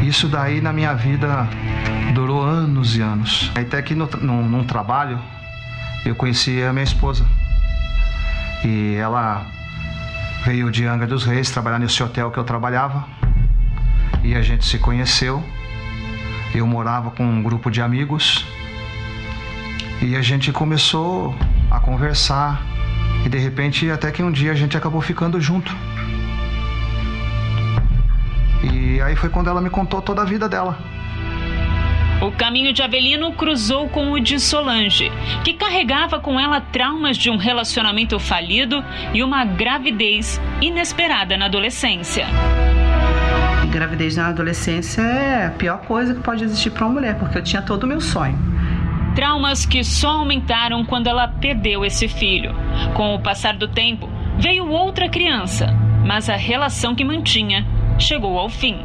Isso 0.02 0.28
daí 0.28 0.60
na 0.60 0.72
minha 0.72 0.94
vida 0.94 1.48
durou 2.14 2.42
anos 2.42 2.96
e 2.96 3.02
anos. 3.02 3.50
Até 3.54 3.82
que 3.82 3.94
no, 3.94 4.08
num, 4.20 4.48
num 4.48 4.64
trabalho 4.64 5.18
eu 6.04 6.14
conheci 6.14 6.62
a 6.62 6.72
minha 6.72 6.84
esposa. 6.84 7.26
E 8.64 8.94
ela 8.94 9.44
veio 10.44 10.70
de 10.70 10.86
Angra 10.86 11.06
dos 11.06 11.24
Reis 11.24 11.50
trabalhar 11.50 11.78
nesse 11.78 12.02
hotel 12.02 12.30
que 12.30 12.38
eu 12.38 12.44
trabalhava. 12.44 13.04
E 14.22 14.34
a 14.34 14.42
gente 14.42 14.64
se 14.64 14.78
conheceu. 14.78 15.42
Eu 16.54 16.66
morava 16.66 17.10
com 17.10 17.24
um 17.24 17.42
grupo 17.42 17.70
de 17.70 17.82
amigos. 17.82 18.46
E 20.00 20.16
a 20.16 20.22
gente 20.22 20.52
começou 20.52 21.36
a 21.70 21.80
conversar. 21.80 22.62
E 23.24 23.28
de 23.28 23.38
repente, 23.38 23.90
até 23.90 24.10
que 24.10 24.22
um 24.22 24.30
dia 24.30 24.52
a 24.52 24.54
gente 24.54 24.76
acabou 24.76 25.00
ficando 25.00 25.40
junto. 25.40 25.74
E 28.62 29.00
aí 29.00 29.14
foi 29.16 29.28
quando 29.28 29.48
ela 29.48 29.60
me 29.60 29.70
contou 29.70 30.00
toda 30.02 30.22
a 30.22 30.24
vida 30.24 30.48
dela. 30.48 30.78
O 32.20 32.32
caminho 32.32 32.72
de 32.72 32.82
Avelino 32.82 33.32
cruzou 33.32 33.88
com 33.88 34.10
o 34.10 34.18
de 34.18 34.40
Solange, 34.40 35.12
que 35.44 35.54
carregava 35.54 36.18
com 36.18 36.38
ela 36.38 36.60
traumas 36.60 37.16
de 37.16 37.30
um 37.30 37.36
relacionamento 37.36 38.18
falido 38.18 38.84
e 39.14 39.22
uma 39.22 39.44
gravidez 39.44 40.40
inesperada 40.60 41.36
na 41.36 41.44
adolescência. 41.44 42.26
Gravidez 43.70 44.16
na 44.16 44.28
adolescência 44.28 45.02
é 45.02 45.46
a 45.46 45.50
pior 45.50 45.78
coisa 45.82 46.12
que 46.12 46.20
pode 46.20 46.42
existir 46.42 46.70
para 46.70 46.86
uma 46.86 46.94
mulher, 46.94 47.16
porque 47.18 47.38
eu 47.38 47.42
tinha 47.42 47.62
todo 47.62 47.84
o 47.84 47.86
meu 47.86 48.00
sonho. 48.00 48.36
Traumas 49.18 49.66
que 49.66 49.82
só 49.82 50.10
aumentaram 50.10 50.84
quando 50.84 51.08
ela 51.08 51.26
perdeu 51.26 51.84
esse 51.84 52.06
filho. 52.06 52.54
Com 52.94 53.16
o 53.16 53.18
passar 53.18 53.56
do 53.56 53.66
tempo, 53.66 54.08
veio 54.38 54.70
outra 54.70 55.08
criança, 55.08 55.74
mas 56.06 56.30
a 56.30 56.36
relação 56.36 56.94
que 56.94 57.02
mantinha 57.02 57.66
chegou 57.98 58.38
ao 58.38 58.48
fim. 58.48 58.76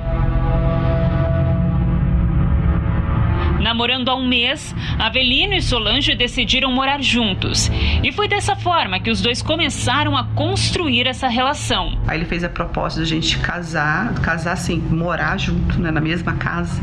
Namorando 3.64 4.10
há 4.10 4.16
um 4.16 4.28
mês, 4.28 4.76
Avelino 5.00 5.54
e 5.54 5.62
Solange 5.62 6.14
decidiram 6.16 6.70
morar 6.70 7.02
juntos. 7.02 7.72
E 8.04 8.12
foi 8.12 8.28
dessa 8.28 8.58
forma 8.58 9.00
que 9.00 9.10
os 9.10 9.22
dois 9.22 9.42
começaram 9.42 10.18
a 10.18 10.26
construir 10.26 11.08
essa 11.08 11.30
relação. 11.30 11.98
Aí 12.06 12.18
ele 12.18 12.26
fez 12.26 12.44
a 12.44 12.50
proposta 12.50 13.00
de 13.00 13.06
a 13.06 13.16
gente 13.16 13.40
casar, 13.40 14.14
casar 14.16 14.52
assim, 14.52 14.78
morar 14.78 15.38
junto, 15.38 15.80
né, 15.80 15.92
na 15.92 16.02
mesma 16.02 16.34
casa. 16.34 16.82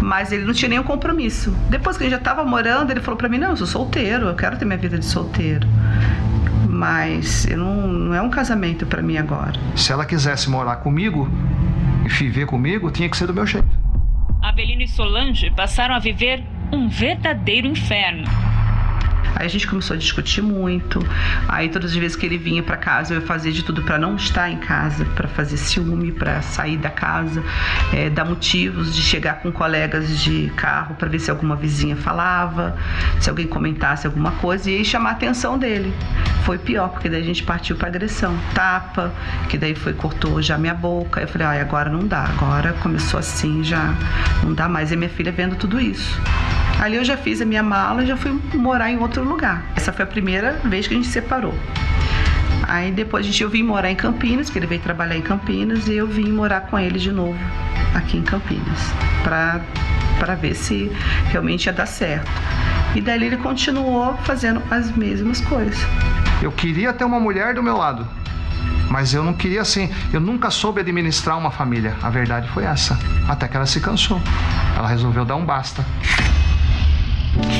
Mas 0.00 0.32
ele 0.32 0.46
não 0.46 0.54
tinha 0.54 0.70
nenhum 0.70 0.82
compromisso. 0.82 1.54
Depois 1.68 1.98
que 1.98 2.04
a 2.04 2.06
gente 2.06 2.14
já 2.14 2.18
estava 2.18 2.42
morando, 2.42 2.90
ele 2.90 3.00
falou 3.00 3.18
para 3.18 3.28
mim: 3.28 3.36
Não, 3.36 3.50
eu 3.50 3.56
sou 3.58 3.66
solteiro, 3.66 4.26
eu 4.26 4.34
quero 4.34 4.56
ter 4.56 4.64
minha 4.64 4.78
vida 4.78 4.98
de 4.98 5.04
solteiro 5.04 5.68
mas 6.66 7.46
não, 7.46 7.86
não, 7.86 8.14
é 8.14 8.20
um 8.20 8.28
casamento 8.28 8.84
para 8.84 9.00
mim 9.00 9.16
agora. 9.16 9.52
Se 9.76 9.92
ela 9.92 10.04
quisesse 10.04 10.50
morar 10.50 10.76
comigo 10.76 11.28
e 12.04 12.08
viver 12.08 12.46
comigo, 12.46 12.90
tinha 12.90 13.08
que 13.08 13.16
ser 13.16 13.28
do 13.28 13.32
meu 13.32 13.46
jeito. 13.46 13.83
Avelino 14.54 14.82
e 14.82 14.86
Solange 14.86 15.50
passaram 15.50 15.96
a 15.96 15.98
viver 15.98 16.40
um 16.72 16.86
verdadeiro 16.88 17.66
inferno. 17.66 18.53
Aí 19.36 19.46
a 19.46 19.48
gente 19.48 19.66
começou 19.66 19.94
a 19.94 19.98
discutir 19.98 20.42
muito. 20.42 21.04
Aí 21.48 21.68
todas 21.68 21.90
as 21.92 21.96
vezes 21.96 22.16
que 22.16 22.26
ele 22.26 22.38
vinha 22.38 22.62
para 22.62 22.76
casa, 22.76 23.14
eu 23.14 23.22
fazia 23.22 23.52
de 23.52 23.62
tudo 23.62 23.82
para 23.82 23.98
não 23.98 24.16
estar 24.16 24.50
em 24.50 24.58
casa, 24.58 25.04
para 25.16 25.28
fazer 25.28 25.56
ciúme, 25.56 26.12
para 26.12 26.40
sair 26.42 26.76
da 26.76 26.90
casa, 26.90 27.42
é, 27.92 28.08
dar 28.10 28.24
motivos 28.24 28.94
de 28.94 29.02
chegar 29.02 29.40
com 29.40 29.50
colegas 29.50 30.20
de 30.20 30.52
carro 30.56 30.94
para 30.94 31.08
ver 31.08 31.18
se 31.18 31.30
alguma 31.30 31.56
vizinha 31.56 31.96
falava, 31.96 32.76
se 33.20 33.28
alguém 33.28 33.46
comentasse 33.46 34.06
alguma 34.06 34.32
coisa 34.32 34.70
e 34.70 34.78
aí 34.78 34.84
chamar 34.84 35.10
a 35.10 35.12
atenção 35.12 35.58
dele. 35.58 35.92
Foi 36.44 36.58
pior, 36.58 36.88
porque 36.88 37.08
daí 37.08 37.22
a 37.22 37.24
gente 37.24 37.42
partiu 37.42 37.76
para 37.76 37.88
agressão, 37.88 38.36
tapa, 38.54 39.12
que 39.48 39.56
daí 39.56 39.74
foi 39.74 39.94
cortou 39.94 40.42
já 40.42 40.58
minha 40.58 40.74
boca. 40.74 41.20
Eu 41.20 41.28
falei, 41.28 41.46
ai, 41.46 41.60
agora 41.60 41.90
não 41.90 42.06
dá, 42.06 42.24
agora 42.24 42.72
começou 42.74 43.18
assim, 43.18 43.64
já 43.64 43.94
não 44.42 44.52
dá 44.52 44.68
mais. 44.68 44.92
E 44.92 44.96
minha 44.96 45.08
filha 45.10 45.32
vendo 45.32 45.56
tudo 45.56 45.80
isso. 45.80 46.20
Ali 46.84 46.96
eu 46.96 47.04
já 47.04 47.16
fiz 47.16 47.40
a 47.40 47.46
minha 47.46 47.62
mala 47.62 48.02
e 48.02 48.06
já 48.06 48.14
fui 48.14 48.38
morar 48.52 48.90
em 48.90 48.98
outro 48.98 49.24
lugar. 49.24 49.64
Essa 49.74 49.90
foi 49.90 50.04
a 50.04 50.06
primeira 50.06 50.60
vez 50.64 50.86
que 50.86 50.92
a 50.92 50.96
gente 50.98 51.08
separou. 51.08 51.54
Aí 52.68 52.92
depois 52.92 53.24
a 53.24 53.26
gente, 53.30 53.42
eu 53.42 53.48
vim 53.48 53.62
morar 53.62 53.90
em 53.90 53.96
Campinas, 53.96 54.50
que 54.50 54.58
ele 54.58 54.66
veio 54.66 54.82
trabalhar 54.82 55.16
em 55.16 55.22
Campinas, 55.22 55.88
e 55.88 55.94
eu 55.94 56.06
vim 56.06 56.30
morar 56.30 56.60
com 56.60 56.78
ele 56.78 56.98
de 56.98 57.10
novo 57.10 57.38
aqui 57.94 58.18
em 58.18 58.22
Campinas, 58.22 58.78
para 59.22 60.34
ver 60.34 60.54
se 60.54 60.92
realmente 61.30 61.64
ia 61.64 61.72
dar 61.72 61.86
certo. 61.86 62.30
E 62.94 63.00
dali 63.00 63.28
ele 63.28 63.38
continuou 63.38 64.18
fazendo 64.18 64.62
as 64.70 64.94
mesmas 64.94 65.40
coisas. 65.40 65.78
Eu 66.42 66.52
queria 66.52 66.92
ter 66.92 67.04
uma 67.06 67.18
mulher 67.18 67.54
do 67.54 67.62
meu 67.62 67.78
lado, 67.78 68.06
mas 68.90 69.14
eu 69.14 69.24
não 69.24 69.32
queria 69.32 69.62
assim, 69.62 69.90
eu 70.12 70.20
nunca 70.20 70.50
soube 70.50 70.82
administrar 70.82 71.38
uma 71.38 71.50
família. 71.50 71.96
A 72.02 72.10
verdade 72.10 72.46
foi 72.50 72.64
essa. 72.64 72.98
Até 73.26 73.48
que 73.48 73.56
ela 73.56 73.64
se 73.64 73.80
cansou. 73.80 74.20
Ela 74.76 74.86
resolveu 74.86 75.24
dar 75.24 75.36
um 75.36 75.46
basta. 75.46 75.82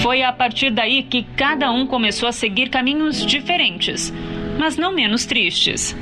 Foi 0.02 0.22
a 0.22 0.32
partir 0.32 0.70
daí 0.70 1.02
que 1.02 1.24
cada 1.36 1.70
um 1.70 1.86
começou 1.86 2.28
a 2.28 2.32
seguir 2.32 2.68
caminhos 2.68 3.24
diferentes, 3.24 4.12
mas 4.58 4.76
não 4.76 4.94
menos 4.94 5.24
tristes. 5.24 5.96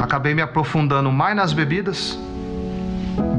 Acabei 0.00 0.34
me 0.34 0.42
aprofundando 0.42 1.10
mais 1.10 1.36
nas 1.36 1.52
bebidas, 1.52 2.18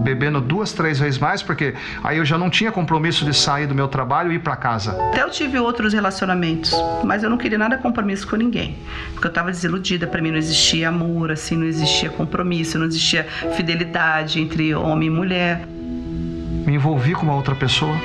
bebendo 0.03 0.41
duas, 0.41 0.74
três 0.74 1.00
vezes 1.00 1.18
mais, 1.18 1.41
porque 1.41 1.74
aí 2.03 2.18
eu 2.18 2.25
já 2.25 2.38
não 2.38 2.50
tinha 2.50 2.72
compromisso 2.72 3.25
de 3.25 3.34
sair 3.34 3.68
do 3.68 3.74
meu 3.74 3.88
trabalho 3.88 4.32
e 4.32 4.36
ir 4.36 4.39
para 4.39 4.56
casa. 4.56 4.91
Até 5.10 5.24
eu 5.24 5.29
tive 5.29 5.58
outros 5.60 5.94
relacionamentos, 5.94 6.74
mas 7.03 7.24
eu 7.24 7.29
não 7.29 7.38
queria 7.38 7.58
nada 7.58 7.77
compromisso 7.77 8.27
com 8.27 8.36
ninguém, 8.36 8.77
porque 9.13 9.27
eu 9.27 9.29
estava 9.29 9.51
desiludida. 9.51 10.08
Para 10.08 10.22
mim 10.22 10.32
não 10.32 10.38
existia 10.38 10.89
amor, 10.89 11.32
assim, 11.32 11.56
não 11.56 11.65
existia 11.65 12.10
compromisso, 12.10 12.77
não 12.77 12.86
existia 12.86 13.24
fidelidade 13.56 14.39
entre 14.41 14.74
homem 14.75 15.08
e 15.08 15.12
mulher. 15.12 15.65
Me 15.68 16.75
envolvi 16.75 17.13
com 17.13 17.24
uma 17.24 17.36
outra 17.36 17.56
pessoa, 17.56 17.96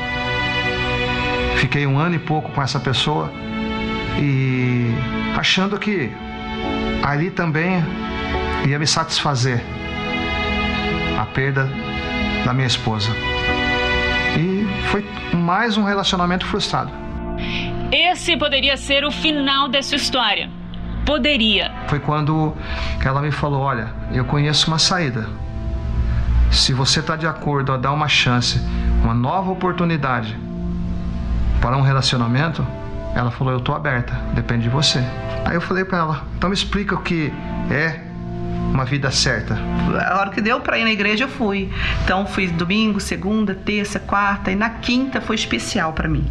fiquei 1.56 1.86
um 1.86 1.98
ano 1.98 2.14
e 2.14 2.18
pouco 2.18 2.50
com 2.52 2.62
essa 2.62 2.78
pessoa 2.78 3.32
e 4.18 4.90
achando 5.36 5.78
que 5.78 6.10
ali 7.02 7.30
também 7.30 7.82
ia 8.66 8.78
me 8.78 8.86
satisfazer 8.86 9.62
a 11.18 11.26
perda 11.26 11.68
da 12.44 12.52
minha 12.52 12.66
esposa. 12.66 13.10
E 14.38 14.66
foi 14.88 15.04
mais 15.34 15.76
um 15.76 15.84
relacionamento 15.84 16.46
frustrado. 16.46 16.90
Esse 17.92 18.36
poderia 18.36 18.76
ser 18.76 19.04
o 19.04 19.10
final 19.10 19.68
dessa 19.68 19.94
história. 19.94 20.50
Poderia. 21.06 21.70
Foi 21.86 22.00
quando 22.00 22.56
ela 23.04 23.20
me 23.20 23.30
falou: 23.30 23.60
Olha, 23.60 23.92
eu 24.12 24.24
conheço 24.24 24.68
uma 24.68 24.78
saída. 24.78 25.28
Se 26.50 26.72
você 26.72 27.00
está 27.00 27.16
de 27.16 27.26
acordo 27.26 27.72
a 27.72 27.76
dar 27.76 27.92
uma 27.92 28.08
chance, 28.08 28.60
uma 29.02 29.14
nova 29.14 29.50
oportunidade 29.50 30.36
para 31.64 31.78
um 31.78 31.80
relacionamento, 31.80 32.64
ela 33.14 33.30
falou: 33.30 33.54
Eu 33.54 33.58
estou 33.58 33.74
aberta, 33.74 34.12
depende 34.34 34.64
de 34.64 34.68
você. 34.68 35.02
Aí 35.46 35.54
eu 35.54 35.62
falei 35.62 35.82
para 35.82 35.96
ela: 35.96 36.24
Então 36.36 36.50
me 36.50 36.54
explica 36.54 36.94
o 36.94 37.00
que 37.00 37.32
é 37.70 38.02
uma 38.70 38.84
vida 38.84 39.10
certa? 39.10 39.58
A 40.10 40.18
hora 40.18 40.30
que 40.30 40.42
deu 40.42 40.60
para 40.60 40.78
ir 40.78 40.84
na 40.84 40.90
igreja, 40.90 41.24
eu 41.24 41.28
fui. 41.28 41.72
Então, 42.04 42.26
fui 42.26 42.48
domingo, 42.48 43.00
segunda, 43.00 43.54
terça, 43.54 43.98
quarta, 43.98 44.50
e 44.50 44.54
na 44.54 44.68
quinta 44.68 45.22
foi 45.22 45.36
especial 45.36 45.94
para 45.94 46.06
mim. 46.06 46.26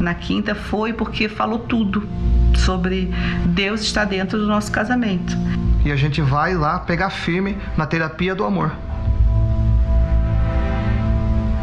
Na 0.00 0.14
quinta 0.14 0.54
foi 0.54 0.94
porque 0.94 1.28
falou 1.28 1.58
tudo 1.58 2.08
sobre 2.56 3.12
Deus 3.44 3.82
estar 3.82 4.06
dentro 4.06 4.38
do 4.38 4.46
nosso 4.46 4.72
casamento. 4.72 5.36
E 5.84 5.92
a 5.92 5.96
gente 5.96 6.22
vai 6.22 6.54
lá 6.54 6.78
pegar 6.78 7.10
firme 7.10 7.58
na 7.76 7.84
terapia 7.84 8.34
do 8.34 8.46
amor. 8.46 8.72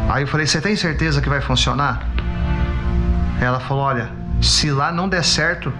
Aí 0.08 0.22
eu 0.22 0.28
falei: 0.28 0.46
Você 0.46 0.60
tem 0.60 0.76
certeza 0.76 1.20
que 1.20 1.28
vai 1.28 1.40
funcionar? 1.40 2.15
Ela 3.40 3.60
falou: 3.60 3.84
Olha, 3.84 4.10
se 4.40 4.70
lá 4.70 4.90
não 4.90 5.08
der 5.08 5.24
certo, 5.24 5.72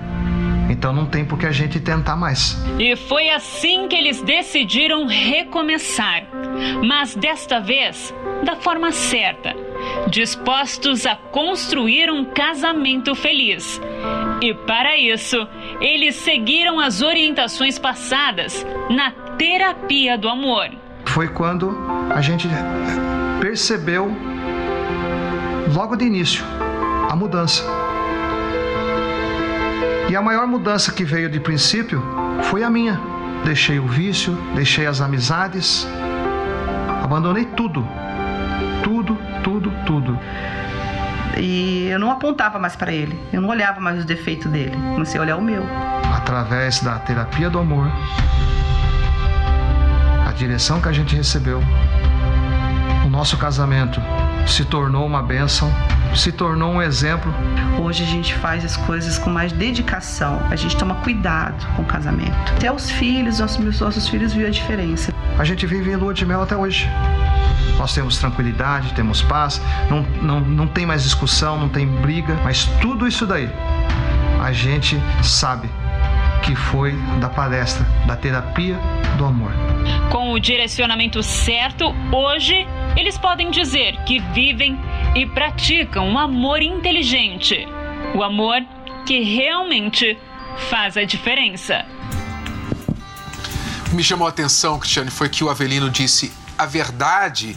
então 0.69 0.93
não 0.93 1.07
tem 1.07 1.25
por 1.25 1.39
que 1.39 1.47
a 1.47 1.53
gente 1.53 1.81
tentar 1.81 2.17
mais. 2.17 2.57
E 2.79 2.97
foi 2.97 3.31
assim 3.31 3.89
que 3.89 3.97
eles 3.97 4.23
decidiram 4.23 5.07
recomeçar. 5.07 6.25
Mas 6.85 7.15
desta 7.15 7.61
vez, 7.61 8.15
da 8.45 8.57
forma 8.57 8.91
certa, 8.93 9.55
dispostos 10.09 11.07
a 11.07 11.15
construir 11.17 12.11
um 12.11 12.25
casamento 12.25 13.15
feliz. 13.15 13.81
E 14.41 14.53
para 14.53 14.97
isso, 14.97 15.47
eles 15.81 16.17
seguiram 16.17 16.79
as 16.79 17.01
orientações 17.01 17.79
passadas 17.79 18.67
na 18.91 19.11
terapia 19.39 20.19
do 20.19 20.29
amor. 20.29 20.71
Foi 21.07 21.29
quando 21.29 21.75
a 22.15 22.21
gente 22.21 22.49
percebeu, 23.41 24.11
logo 25.75 25.97
de 25.97 26.05
início, 26.05 26.45
a 27.09 27.17
mudança. 27.17 27.65
E 30.09 30.15
a 30.15 30.23
maior 30.23 30.47
mudança 30.47 30.93
que 30.93 31.05
veio 31.05 31.29
de 31.29 31.41
princípio 31.41 32.03
foi 32.45 32.63
a 32.63 32.71
minha. 32.71 33.01
Deixei 33.45 33.79
o 33.79 33.87
vício, 33.87 34.33
deixei 34.55 34.87
as 34.87 35.01
amizades, 35.01 35.87
abandonei 37.03 37.45
tudo. 37.45 37.87
Tudo, 38.83 39.19
tudo, 39.43 39.73
tudo. 39.85 40.19
E 41.39 41.89
eu 41.89 41.99
não 41.99 42.11
apontava 42.11 42.59
mais 42.59 42.75
para 42.75 42.93
ele, 42.93 43.21
eu 43.33 43.43
não 43.43 43.49
olhava 43.51 43.79
mais 43.79 44.03
o 44.03 44.07
defeito 44.07 44.49
dele, 44.49 44.77
comecei 44.95 45.19
a 45.19 45.23
olhar 45.23 45.37
o 45.37 45.43
meu. 45.43 45.63
Através 46.15 46.81
da 46.81 46.99
terapia 46.99 47.51
do 47.51 47.59
amor, 47.59 47.89
a 50.27 50.33
direção 50.33 50.81
que 50.81 50.89
a 50.89 50.93
gente 50.93 51.15
recebeu, 51.15 51.63
o 53.05 53.09
nosso 53.11 53.37
casamento 53.37 54.01
se 54.47 54.65
tornou 54.65 55.05
uma 55.05 55.23
bênção 55.23 55.71
se 56.15 56.33
tornou 56.33 56.73
um 56.73 56.83
exemplo. 56.83 57.33
Hoje 57.81 58.03
a 58.03 58.07
gente 58.07 58.35
faz 58.35 58.65
as 58.65 58.77
coisas 58.77 59.19
com 59.19 59.31
mais 59.31 59.53
dedicação, 59.53 60.41
a 60.51 60.57
gente 60.57 60.77
toma 60.77 60.97
cuidado 60.97 61.67
com 61.75 61.83
o 61.83 61.85
casamento. 61.85 62.53
Até 62.57 62.73
os 62.73 62.91
filhos, 62.91 63.39
nossos, 63.39 63.81
nossos 63.81 64.09
filhos 64.09 64.33
viram 64.33 64.49
a 64.49 64.53
diferença. 64.53 65.13
A 65.39 65.45
gente 65.45 65.67
vive 65.67 65.91
em 65.91 65.97
lua 65.97 66.15
de 66.15 66.25
mel 66.25 66.43
até 66.43 66.57
hoje. 66.57 66.89
Nós 67.79 67.95
temos 67.95 68.19
tranquilidade, 68.19 68.95
temos 68.95 69.21
paz, 69.23 69.61
não, 69.91 70.03
não, 70.23 70.41
não 70.41 70.67
tem 70.67 70.87
mais 70.87 71.03
discussão, 71.03 71.59
não 71.59 71.69
tem 71.69 71.87
briga, 71.87 72.35
mas 72.43 72.65
tudo 72.81 73.07
isso 73.07 73.27
daí 73.27 73.51
a 74.41 74.53
gente 74.53 75.01
sabe 75.23 75.69
que 76.43 76.55
foi 76.55 76.93
da 77.21 77.29
palestra, 77.29 77.85
da 78.07 78.17
terapia 78.17 78.79
do 79.19 79.25
amor. 79.25 79.51
Com 80.11 80.33
o 80.33 80.39
direcionamento 80.39 81.23
certo, 81.23 81.93
hoje 82.13 82.67
eles 82.97 83.19
podem 83.19 83.51
dizer 83.51 83.97
que 84.05 84.19
vivem 84.19 84.79
e 85.15 85.27
praticam 85.27 86.09
um 86.09 86.19
amor 86.19 86.63
inteligente. 86.63 87.69
O 88.15 88.23
amor 88.23 88.63
que 89.05 89.23
realmente 89.23 90.19
faz 90.71 90.97
a 90.97 91.05
diferença. 91.05 91.85
O 93.87 93.91
que 93.91 93.95
me 93.97 94.03
chamou 94.03 94.27
a 94.27 94.31
atenção, 94.31 94.79
Cristiane, 94.79 95.11
foi 95.11 95.29
que 95.29 95.45
o 95.45 95.51
Avelino 95.51 95.91
disse: 95.91 96.33
a 96.57 96.65
verdade 96.65 97.57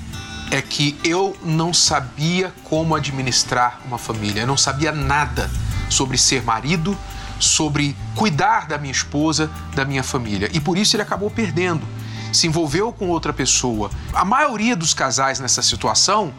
é 0.52 0.62
que 0.62 1.00
eu 1.04 1.38
não 1.44 1.74
sabia 1.74 2.54
como 2.64 2.96
administrar 2.96 3.80
uma 3.86 3.98
família, 3.98 4.42
eu 4.42 4.48
não 4.48 4.58
sabia 4.58 4.92
nada 4.92 5.50
sobre 5.90 6.18
ser 6.18 6.44
marido, 6.44 6.98
sobre 7.40 7.96
cuidar 8.16 8.68
da 8.68 8.78
minha 8.78 8.92
esposa, 8.92 9.50
da 9.74 9.86
minha 9.86 10.04
família. 10.04 10.50
E 10.54 10.60
por 10.60 10.78
isso 10.78 10.96
ele 10.96 11.04
acabou 11.04 11.30
perdendo. 11.30 11.88
Se 12.32 12.48
envolveu 12.48 12.92
com 12.94 13.10
outra 13.10 13.34
pessoa. 13.34 13.90
A 14.14 14.24
maioria 14.24 14.76
dos 14.76 14.94
casais 14.94 15.40
nessa 15.40 15.62
situação, 15.62 16.34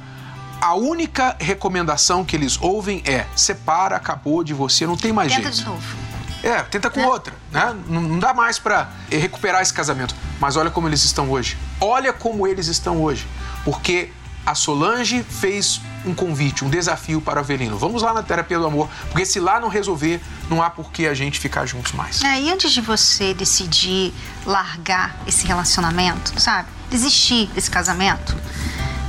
a 0.60 0.74
única 0.74 1.36
recomendação 1.40 2.24
que 2.24 2.36
eles 2.36 2.58
ouvem 2.60 3.02
é: 3.04 3.26
separa, 3.34 3.96
acabou 3.96 4.44
de 4.44 4.54
você, 4.54 4.86
não 4.86 4.96
tem 4.96 5.12
mais 5.12 5.32
Tenta 5.32 5.42
jeito. 5.50 5.58
de 5.58 5.64
novo. 5.64 5.96
É, 6.42 6.62
tenta 6.62 6.88
com 6.88 7.00
Né? 7.00 7.06
outra, 7.06 7.34
né? 7.52 7.76
Não, 7.86 8.00
não 8.00 8.18
dá 8.18 8.32
mais 8.32 8.58
para 8.58 8.88
recuperar 9.10 9.60
esse 9.60 9.74
casamento. 9.74 10.14
Mas 10.40 10.56
olha 10.56 10.70
como 10.70 10.88
eles 10.88 11.02
estão 11.04 11.30
hoje. 11.30 11.58
Olha 11.78 12.14
como 12.14 12.46
eles 12.46 12.66
estão 12.66 13.02
hoje. 13.02 13.26
Porque 13.62 14.10
a 14.50 14.54
Solange 14.54 15.22
fez 15.22 15.80
um 16.04 16.12
convite, 16.12 16.64
um 16.64 16.68
desafio 16.68 17.20
para 17.20 17.38
o 17.38 17.40
Avelino. 17.40 17.78
Vamos 17.78 18.02
lá 18.02 18.12
na 18.12 18.20
terapia 18.20 18.58
do 18.58 18.66
amor, 18.66 18.88
porque 19.08 19.24
se 19.24 19.38
lá 19.38 19.60
não 19.60 19.68
resolver, 19.68 20.20
não 20.48 20.60
há 20.60 20.68
por 20.68 20.90
que 20.90 21.06
a 21.06 21.14
gente 21.14 21.38
ficar 21.38 21.66
juntos 21.66 21.92
mais. 21.92 22.20
É, 22.24 22.40
e 22.40 22.50
antes 22.50 22.72
de 22.72 22.80
você 22.80 23.32
decidir 23.32 24.12
largar 24.44 25.16
esse 25.24 25.46
relacionamento, 25.46 26.40
sabe? 26.40 26.68
Desistir 26.90 27.46
desse 27.54 27.70
casamento, 27.70 28.36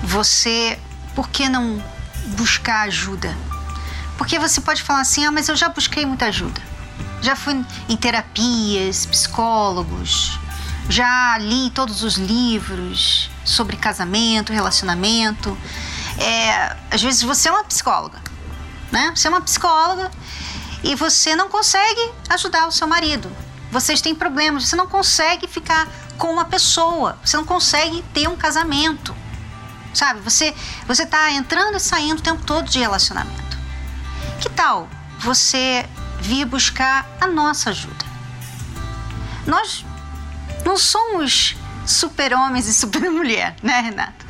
você, 0.04 0.78
por 1.16 1.28
que 1.28 1.50
não 1.50 1.84
buscar 2.38 2.82
ajuda? 2.82 3.36
Porque 4.20 4.38
você 4.38 4.62
pode 4.62 4.84
falar 4.84 5.02
assim: 5.02 5.26
ah, 5.26 5.32
mas 5.32 5.50
eu 5.50 5.56
já 5.56 5.70
busquei 5.70 6.06
muita 6.06 6.28
ajuda. 6.28 6.62
Já 7.20 7.36
fui 7.36 7.66
em 7.90 7.98
terapias, 7.98 9.08
psicólogos, 9.08 10.40
já 10.92 11.38
li 11.38 11.70
todos 11.70 12.04
os 12.04 12.16
livros 12.16 13.30
sobre 13.46 13.78
casamento, 13.78 14.52
relacionamento. 14.52 15.58
É, 16.18 16.76
às 16.92 17.02
vezes 17.02 17.22
você 17.22 17.48
é 17.48 17.52
uma 17.52 17.64
psicóloga, 17.64 18.20
né? 18.92 19.14
Você 19.16 19.28
é 19.28 19.30
uma 19.30 19.42
psicóloga 19.42 20.12
e 20.84 20.94
você 20.96 21.34
não 21.36 21.48
consegue 21.48 22.12
ajudar 22.30 22.68
o 22.68 22.72
seu 22.72 22.88
marido. 22.88 23.32
Vocês 23.72 24.02
têm 24.02 24.14
problemas, 24.14 24.68
você 24.68 24.76
não 24.76 24.86
consegue 24.86 25.48
ficar 25.48 25.88
com 26.18 26.28
uma 26.34 26.44
pessoa, 26.44 27.18
você 27.24 27.38
não 27.38 27.46
consegue 27.46 28.04
ter 28.14 28.28
um 28.28 28.36
casamento. 28.36 29.16
Sabe? 29.94 30.20
Você 30.20 30.54
você 30.86 31.06
tá 31.06 31.32
entrando 31.32 31.78
e 31.78 31.80
saindo 31.80 32.20
o 32.20 32.22
tempo 32.22 32.44
todo 32.44 32.70
de 32.70 32.80
relacionamento. 32.80 33.58
Que 34.42 34.50
tal 34.50 34.90
você 35.20 35.86
vir 36.20 36.46
buscar 36.46 37.08
a 37.22 37.28
nossa 37.28 37.70
ajuda? 37.70 38.06
Nós 39.46 39.86
não 40.66 40.78
somos 40.78 41.56
super-homens 41.86 42.68
e 42.68 42.74
super-mulher, 42.74 43.56
né, 43.64 43.82
Renato? 43.82 44.26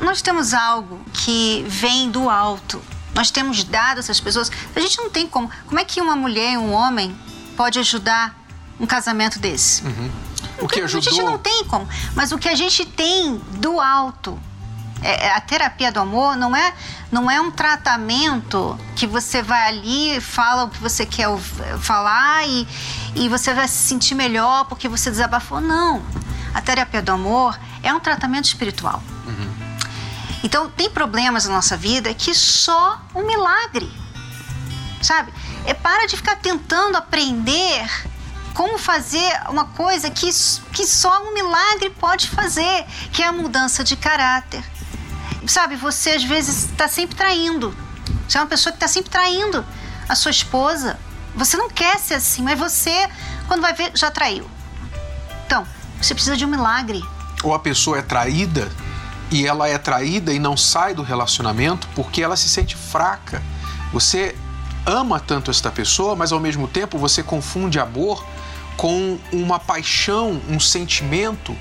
Nós 0.00 0.22
temos 0.22 0.54
algo 0.54 1.00
que 1.12 1.64
vem 1.68 2.10
do 2.10 2.28
alto. 2.30 2.82
Nós 3.14 3.30
temos 3.30 3.62
dado 3.64 3.98
essas 3.98 4.20
pessoas. 4.20 4.50
A 4.74 4.80
gente 4.80 4.96
não 4.98 5.10
tem 5.10 5.26
como. 5.26 5.50
Como 5.66 5.78
é 5.78 5.84
que 5.84 6.00
uma 6.00 6.16
mulher 6.16 6.52
e 6.52 6.56
um 6.56 6.72
homem 6.72 7.14
pode 7.56 7.78
ajudar 7.78 8.34
um 8.80 8.86
casamento 8.86 9.38
desse? 9.38 9.82
O 10.58 10.66
que 10.66 10.80
A 10.80 10.86
gente 10.86 11.08
ajudou. 11.08 11.30
não 11.32 11.38
tem 11.38 11.64
como. 11.64 11.86
Mas 12.14 12.32
o 12.32 12.38
que 12.38 12.48
a 12.48 12.54
gente 12.54 12.84
tem 12.84 13.36
do 13.58 13.80
alto 13.80 14.38
É, 15.02 15.26
é, 15.26 15.32
a 15.34 15.40
terapia 15.40 15.90
do 15.90 15.98
amor 15.98 16.36
não 16.36 16.54
é, 16.54 16.72
não 17.10 17.28
é 17.28 17.40
um 17.40 17.50
tratamento 17.50 18.78
que 18.94 19.04
você 19.04 19.42
vai 19.42 19.68
ali, 19.68 20.20
fala 20.20 20.64
o 20.64 20.70
que 20.70 20.78
você 20.78 21.04
quer 21.04 21.26
falar 21.80 22.46
e, 22.46 22.66
e 23.14 23.28
você 23.28 23.52
vai 23.52 23.68
se 23.68 23.88
sentir 23.88 24.14
melhor 24.14 24.64
porque 24.66 24.88
você 24.88 25.10
desabafou. 25.10 25.60
Não. 25.60 26.02
A 26.54 26.60
terapia 26.60 27.02
do 27.02 27.12
amor 27.12 27.58
é 27.82 27.92
um 27.92 28.00
tratamento 28.00 28.44
espiritual. 28.44 29.02
Uhum. 29.26 29.52
Então, 30.44 30.68
tem 30.70 30.90
problemas 30.90 31.46
na 31.46 31.54
nossa 31.54 31.76
vida 31.76 32.12
que 32.14 32.34
só 32.34 33.00
um 33.14 33.26
milagre, 33.26 33.90
sabe? 35.02 35.32
É 35.64 35.72
para 35.72 36.06
de 36.06 36.16
ficar 36.16 36.36
tentando 36.36 36.96
aprender 36.96 37.88
como 38.54 38.78
fazer 38.78 39.32
uma 39.48 39.66
coisa 39.66 40.10
que, 40.10 40.28
que 40.72 40.86
só 40.86 41.22
um 41.24 41.32
milagre 41.32 41.90
pode 41.90 42.28
fazer, 42.28 42.84
que 43.12 43.22
é 43.22 43.26
a 43.26 43.32
mudança 43.32 43.82
de 43.82 43.96
caráter. 43.96 44.62
Sabe, 45.46 45.74
você 45.74 46.10
às 46.10 46.24
vezes 46.24 46.64
está 46.64 46.86
sempre 46.86 47.16
traindo. 47.16 47.74
Você 48.28 48.38
é 48.38 48.40
uma 48.40 48.46
pessoa 48.46 48.72
que 48.72 48.76
está 48.76 48.88
sempre 48.88 49.10
traindo 49.10 49.64
a 50.08 50.14
sua 50.14 50.30
esposa. 50.30 50.98
Você 51.34 51.56
não 51.56 51.68
quer 51.68 51.98
ser 51.98 52.14
assim, 52.14 52.42
mas 52.42 52.58
você, 52.58 53.08
quando 53.48 53.60
vai 53.60 53.72
ver, 53.72 53.92
já 53.94 54.10
traiu. 54.10 54.48
Então, 55.46 55.66
você 56.00 56.14
precisa 56.14 56.36
de 56.36 56.44
um 56.44 56.48
milagre. 56.48 57.02
Ou 57.42 57.54
a 57.54 57.58
pessoa 57.58 57.98
é 57.98 58.02
traída 58.02 58.70
e 59.30 59.46
ela 59.46 59.68
é 59.68 59.78
traída 59.78 60.32
e 60.32 60.38
não 60.38 60.56
sai 60.56 60.94
do 60.94 61.02
relacionamento 61.02 61.88
porque 61.94 62.22
ela 62.22 62.36
se 62.36 62.48
sente 62.48 62.76
fraca. 62.76 63.42
Você 63.92 64.36
ama 64.84 65.18
tanto 65.18 65.50
esta 65.50 65.70
pessoa, 65.70 66.14
mas 66.14 66.32
ao 66.32 66.40
mesmo 66.40 66.68
tempo 66.68 66.98
você 66.98 67.22
confunde 67.22 67.78
amor 67.78 68.24
com 68.76 69.18
uma 69.32 69.58
paixão, 69.58 70.40
um 70.48 70.60
sentimento 70.60 71.56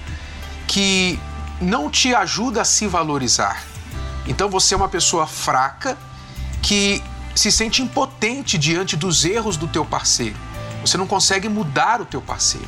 que 0.68 1.20
não 1.62 1.90
te 1.90 2.14
ajuda 2.16 2.62
a 2.62 2.66
se 2.66 2.88
valorizar. 2.88 3.64
Então 4.26 4.50
você 4.50 4.74
é 4.74 4.78
uma 4.78 4.90
pessoa 4.90 5.28
fraca 5.28 5.98
que 6.62 7.04
se 7.36 7.52
sente 7.52 7.82
impotente 7.82 8.58
diante 8.58 8.96
dos 8.96 9.24
erros 9.26 9.58
do 9.58 9.68
teu 9.68 9.86
parceiro. 9.86 10.36
Você 10.82 10.98
não 10.98 11.08
consegue 11.08 11.48
mudar 11.48 12.02
o 12.02 12.06
teu 12.06 12.22
parceiro. 12.22 12.68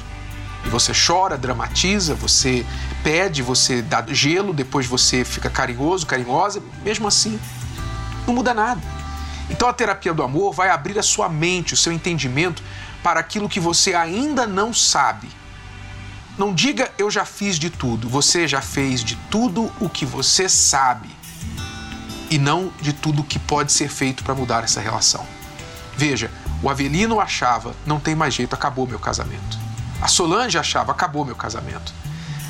E 0.65 0.69
você 0.69 0.93
chora, 0.93 1.37
dramatiza, 1.37 2.15
você 2.15 2.65
pede, 3.03 3.41
você 3.41 3.81
dá 3.81 4.03
gelo, 4.07 4.53
depois 4.53 4.87
você 4.87 5.25
fica 5.25 5.49
carinhoso, 5.49 6.05
carinhosa, 6.05 6.61
mesmo 6.83 7.07
assim, 7.07 7.39
não 8.25 8.33
muda 8.33 8.53
nada. 8.53 8.81
Então 9.49 9.67
a 9.67 9.73
terapia 9.73 10.13
do 10.13 10.23
amor 10.23 10.53
vai 10.53 10.69
abrir 10.69 10.97
a 10.97 11.03
sua 11.03 11.27
mente, 11.27 11.73
o 11.73 11.77
seu 11.77 11.91
entendimento 11.91 12.63
para 13.03 13.19
aquilo 13.19 13.49
que 13.49 13.59
você 13.59 13.93
ainda 13.93 14.47
não 14.47 14.73
sabe. 14.73 15.27
Não 16.37 16.53
diga 16.53 16.89
eu 16.97 17.11
já 17.11 17.25
fiz 17.25 17.59
de 17.59 17.69
tudo, 17.69 18.07
você 18.07 18.47
já 18.47 18.61
fez 18.61 19.03
de 19.03 19.15
tudo 19.29 19.71
o 19.79 19.89
que 19.89 20.05
você 20.05 20.47
sabe 20.47 21.22
e 22.33 22.39
não 22.39 22.73
de 22.81 22.93
tudo 22.93 23.23
que 23.23 23.37
pode 23.37 23.71
ser 23.71 23.87
feito 23.87 24.23
para 24.23 24.33
mudar 24.33 24.63
essa 24.63 24.81
relação. 24.81 25.23
Veja, 25.95 26.31
o 26.63 26.69
Avelino 26.69 27.19
achava, 27.19 27.75
não 27.85 27.99
tem 27.99 28.15
mais 28.15 28.33
jeito, 28.33 28.55
acabou 28.55 28.87
meu 28.87 28.97
casamento. 28.97 29.59
A 30.01 30.07
Solange 30.07 30.57
achava, 30.57 30.91
acabou 30.91 31.23
meu 31.23 31.35
casamento. 31.35 31.93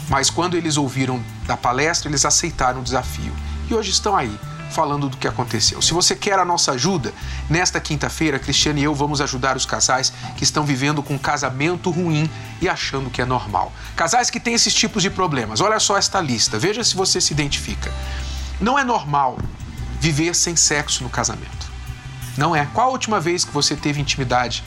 Mas 0.08 0.30
quando 0.30 0.56
eles 0.56 0.78
ouviram 0.78 1.22
da 1.46 1.58
palestra, 1.58 2.10
eles 2.10 2.24
aceitaram 2.24 2.80
o 2.80 2.84
desafio. 2.84 3.34
E 3.69 3.74
hoje 3.74 3.91
estão 3.91 4.15
aí, 4.15 4.39
falando 4.72 5.10
do 5.10 5.17
que 5.17 5.28
aconteceu. 5.28 5.82
Se 5.82 5.93
você 5.93 6.15
quer 6.15 6.39
a 6.39 6.46
nossa 6.46 6.72
ajuda, 6.72 7.13
nesta 7.50 7.78
quinta-feira, 7.82 8.39
Cristiane 8.39 8.80
e 8.80 8.84
eu 8.86 8.96
vamos 8.96 9.19
ajudar 9.19 9.58
os 9.58 9.65
casais 9.65 10.13
que 10.38 10.46
estão 10.46 10.63
vivendo 10.63 11.04
com 11.04 11.15
um 11.15 11.19
casamento 11.19 11.91
ruim 11.91 12.30
e 12.62 12.69
achando 12.69 13.10
que 13.10 13.22
é 13.22 13.26
normal. 13.26 13.74
Casais 13.98 14.30
que 14.30 14.39
têm 14.39 14.54
esses 14.54 14.74
tipos 14.74 15.04
de 15.04 15.10
problemas. 15.10 15.60
Olha 15.60 15.78
só 15.78 15.98
esta 15.98 16.22
lista, 16.22 16.58
veja 16.58 16.86
se 16.86 16.96
você 16.96 17.19
se 17.19 17.34
identifica. 17.34 17.91
Não 18.62 18.80
é 18.80 18.84
normal 18.86 19.38
viver 20.04 20.36
sem 20.36 20.54
sexo 20.54 21.02
no 21.02 21.10
casamento. 21.10 21.72
Não 22.38 22.54
é. 22.54 22.68
Qual 22.74 22.89
a 22.89 22.92
última 22.92 23.22
vez 23.22 23.46
que 23.46 23.54
você 23.54 23.74
teve 23.74 24.02
intimidade 24.02 24.62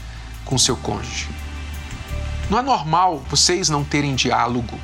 com 0.46 0.56
seu 0.56 0.74
cônjuge? 0.78 1.28
Não 2.48 2.58
é 2.58 2.62
normal 2.62 3.22
vocês 3.28 3.68
não 3.68 3.84
terem 3.84 4.14
diálogo, 4.14 4.80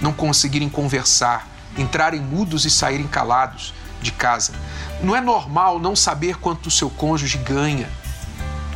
não 0.00 0.10
conseguirem 0.10 0.70
conversar, 0.70 1.46
entrarem 1.76 2.18
mudos 2.18 2.64
e 2.64 2.70
saírem 2.70 3.06
calados 3.06 3.74
de 4.00 4.10
casa. 4.10 4.54
Não 5.02 5.14
é 5.14 5.20
normal 5.20 5.78
não 5.78 5.94
saber 5.94 6.38
quanto 6.38 6.68
o 6.68 6.70
seu 6.70 6.88
cônjuge 6.88 7.36
ganha, 7.36 7.90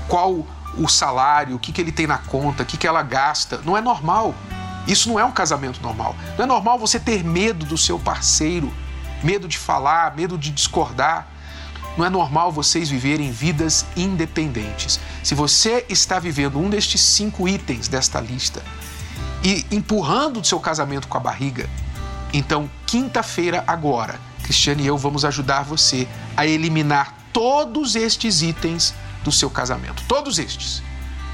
qual 0.09 0.47
o 0.77 0.89
salário, 0.89 1.57
o 1.57 1.59
que, 1.59 1.73
que 1.73 1.81
ele 1.81 1.91
tem 1.91 2.07
na 2.07 2.19
conta, 2.19 2.65
o 2.65 2.67
que, 2.67 2.77
que 2.77 2.87
ela 2.87 3.03
gasta. 3.03 3.63
Não 3.65 3.75
é 3.75 3.81
normal. 3.81 4.35
Isso 4.87 5.09
não 5.09 5.19
é 5.19 5.25
um 5.25 5.33
casamento 5.33 5.81
normal. 5.81 6.15
Não 6.37 6.45
é 6.45 6.47
normal 6.47 6.79
você 6.79 7.01
ter 7.01 7.25
medo 7.25 7.65
do 7.65 7.79
seu 7.79 7.99
parceiro, 7.99 8.71
medo 9.23 9.49
de 9.49 9.59
falar, 9.59 10.15
medo 10.17 10.39
de 10.39 10.51
discordar. 10.51 11.27
Não 11.97 12.05
é 12.05 12.11
normal 12.11 12.53
vocês 12.53 12.89
viverem 12.89 13.33
vidas 13.33 13.85
independentes. 13.97 15.01
Se 15.23 15.35
você 15.35 15.85
está 15.89 16.19
vivendo 16.19 16.59
um 16.59 16.71
destes 16.71 17.01
cinco 17.01 17.49
itens 17.49 17.89
desta 17.89 18.21
lista 18.21 18.63
e 19.43 19.67
empurrando 19.71 20.41
o 20.41 20.45
seu 20.45 20.61
casamento 20.61 21.09
com 21.09 21.17
a 21.17 21.21
barriga, 21.21 21.69
então, 22.33 22.71
quinta-feira 22.87 23.65
agora, 23.67 24.21
Cristiane 24.43 24.83
e 24.83 24.87
eu 24.87 24.99
vamos 24.99 25.25
ajudar 25.25 25.63
você 25.63 26.07
a 26.37 26.47
eliminar 26.47 27.15
todos 27.33 27.97
estes 27.97 28.43
itens 28.43 28.95
do 29.25 29.33
seu 29.33 29.51
casamento. 29.51 30.03
Todos 30.07 30.39
estes. 30.39 30.83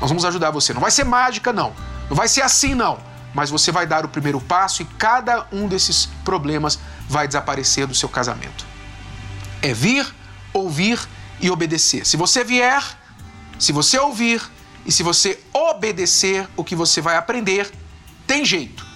Nós 0.01 0.11
vamos 0.11 0.25
ajudar 0.25 0.51
você. 0.51 0.73
Não 0.73 0.81
vai 0.81 0.91
ser 0.91 1.05
mágica, 1.05 1.53
não. 1.53 1.73
Não 2.09 2.17
vai 2.17 2.29
ser 2.29 2.43
assim, 2.43 2.75
não. 2.75 2.99
Mas 3.35 3.51
você 3.51 3.73
vai 3.73 3.87
dar 3.87 4.05
o 4.05 4.09
primeiro 4.09 4.41
passo 4.41 4.83
e 4.83 4.85
cada 4.85 5.47
um 5.53 5.67
desses 5.67 6.07
problemas 6.25 6.79
vai 7.09 7.27
desaparecer 7.27 7.87
do 7.87 7.95
seu 7.95 8.09
casamento. 8.09 8.65
É 9.61 9.75
vir, 9.75 10.07
ouvir 10.53 11.01
e 11.41 11.51
obedecer. 11.51 12.07
Se 12.07 12.17
você 12.17 12.45
vier, 12.45 12.83
se 13.59 13.73
você 13.73 13.99
ouvir 13.99 14.41
e 14.87 14.93
se 14.93 15.03
você 15.03 15.41
obedecer 15.53 16.49
o 16.57 16.63
que 16.63 16.77
você 16.77 17.01
vai 17.01 17.17
aprender, 17.17 17.71
tem 18.27 18.45
jeito 18.45 18.87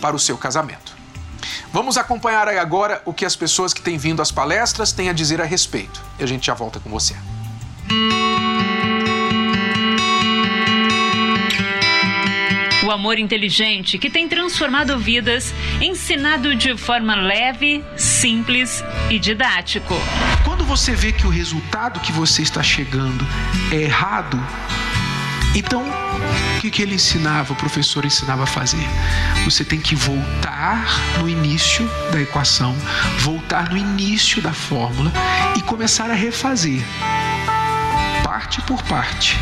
para 0.00 0.14
o 0.14 0.18
seu 0.18 0.38
casamento. 0.38 0.96
Vamos 1.72 1.96
acompanhar 1.96 2.48
aí 2.48 2.58
agora 2.58 3.02
o 3.04 3.12
que 3.12 3.24
as 3.24 3.36
pessoas 3.36 3.74
que 3.74 3.82
têm 3.82 3.98
vindo 3.98 4.22
às 4.22 4.30
palestras 4.30 4.92
têm 4.92 5.08
a 5.08 5.12
dizer 5.12 5.40
a 5.40 5.44
respeito. 5.44 6.02
E 6.18 6.24
a 6.24 6.26
gente 6.26 6.46
já 6.46 6.54
volta 6.54 6.80
com 6.80 6.90
você. 6.90 7.14
O 12.88 12.90
amor 12.90 13.18
inteligente 13.18 13.98
que 13.98 14.08
tem 14.08 14.26
transformado 14.26 14.98
vidas, 14.98 15.52
ensinado 15.78 16.54
de 16.54 16.74
forma 16.74 17.14
leve, 17.14 17.84
simples 17.98 18.82
e 19.10 19.18
didático. 19.18 19.94
Quando 20.42 20.64
você 20.64 20.94
vê 20.94 21.12
que 21.12 21.26
o 21.26 21.28
resultado 21.28 22.00
que 22.00 22.10
você 22.10 22.40
está 22.40 22.62
chegando 22.62 23.26
é 23.70 23.82
errado, 23.82 24.42
então, 25.54 25.82
o 25.82 26.60
que, 26.62 26.70
que 26.70 26.80
ele 26.80 26.94
ensinava, 26.94 27.52
o 27.52 27.56
professor 27.56 28.06
ensinava 28.06 28.44
a 28.44 28.46
fazer? 28.46 28.88
Você 29.44 29.66
tem 29.66 29.78
que 29.78 29.94
voltar 29.94 30.86
no 31.18 31.28
início 31.28 31.86
da 32.10 32.22
equação, 32.22 32.74
voltar 33.18 33.68
no 33.68 33.76
início 33.76 34.40
da 34.40 34.54
fórmula 34.54 35.12
e 35.58 35.60
começar 35.60 36.10
a 36.10 36.14
refazer, 36.14 36.82
parte 38.24 38.62
por 38.62 38.82
parte, 38.84 39.36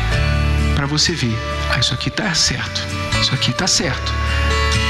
para 0.75 0.85
você 0.85 1.13
ver. 1.13 1.37
Ah, 1.73 1.79
isso 1.79 1.93
aqui 1.93 2.09
está 2.09 2.33
certo, 2.33 3.06
isso 3.21 3.33
aqui 3.33 3.51
está 3.51 3.67
certo. 3.67 4.11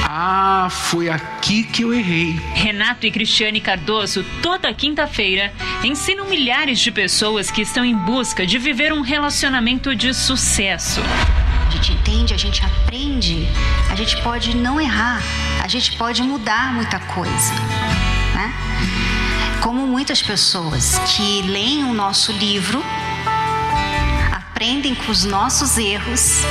Ah, 0.04 0.68
foi 0.70 1.10
aqui 1.10 1.64
que 1.64 1.84
eu 1.84 1.94
errei. 1.94 2.40
Renato 2.54 3.06
e 3.06 3.12
Cristiane 3.12 3.62
Cardoso, 3.62 4.26
toda 4.42 4.74
quinta-feira, 4.74 5.54
ensinam 5.84 6.26
milhares 6.26 6.80
de 6.80 6.92
pessoas 6.92 7.52
que 7.52 7.62
estão 7.62 7.86
em 7.86 7.96
busca 7.96 8.46
de 8.46 8.58
viver 8.58 8.92
um 8.92 9.02
relacionamento 9.02 9.96
de 9.96 10.14
sucesso. 10.14 11.02
A 11.68 11.70
gente 11.70 11.94
entende, 11.94 12.34
a 12.34 12.38
gente 12.38 12.66
aprende, 12.66 13.48
a 13.92 13.96
gente 13.96 14.22
pode 14.24 14.56
não 14.56 14.82
errar, 14.82 15.22
a 15.62 15.68
gente 15.68 15.96
pode 15.98 16.24
mudar 16.24 16.74
muita 16.74 17.00
coisa, 17.00 17.54
né? 18.34 18.54
Como 19.62 19.86
muitas 19.86 20.22
pessoas 20.22 20.98
que 21.16 21.42
leem 21.44 21.84
o 21.84 21.94
nosso 21.94 22.32
livro, 22.32 22.84
aprendem 24.32 24.96
com 24.96 25.12
os 25.12 25.24
nossos 25.24 25.78
erros 25.78 26.44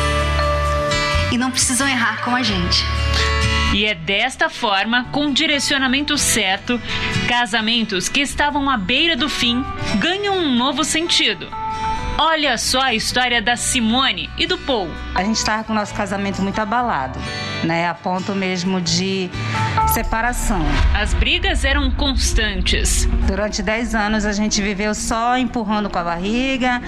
e 1.32 1.38
não 1.38 1.50
precisam 1.50 1.88
errar 1.88 2.22
com 2.22 2.34
a 2.34 2.42
gente. 2.42 2.84
E 3.74 3.84
é 3.84 3.94
desta 3.94 4.48
forma, 4.48 5.04
com 5.12 5.26
o 5.26 5.34
direcionamento 5.34 6.16
certo, 6.16 6.80
casamentos 7.28 8.08
que 8.08 8.20
estavam 8.20 8.70
à 8.70 8.76
beira 8.76 9.16
do 9.16 9.28
fim 9.28 9.64
ganham 9.98 10.38
um 10.38 10.54
novo 10.54 10.84
sentido. 10.84 11.48
Olha 12.18 12.56
só 12.56 12.80
a 12.80 12.94
história 12.94 13.42
da 13.42 13.56
Simone 13.56 14.30
e 14.38 14.46
do 14.46 14.56
Paul. 14.56 14.90
A 15.14 15.22
gente 15.22 15.36
estava 15.36 15.62
com 15.64 15.72
o 15.72 15.76
nosso 15.76 15.94
casamento 15.94 16.40
muito 16.40 16.58
abalado, 16.58 17.18
né? 17.66 17.88
A 17.88 17.94
ponto 17.94 18.34
mesmo 18.34 18.80
de 18.80 19.28
separação. 19.92 20.62
As 20.94 21.12
brigas 21.12 21.64
eram 21.64 21.90
constantes. 21.90 23.06
Durante 23.26 23.62
10 23.62 23.94
anos 23.94 24.24
a 24.24 24.32
gente 24.32 24.62
viveu 24.62 24.94
só 24.94 25.36
empurrando 25.36 25.90
com 25.90 25.98
a 25.98 26.04
barriga, 26.04 26.80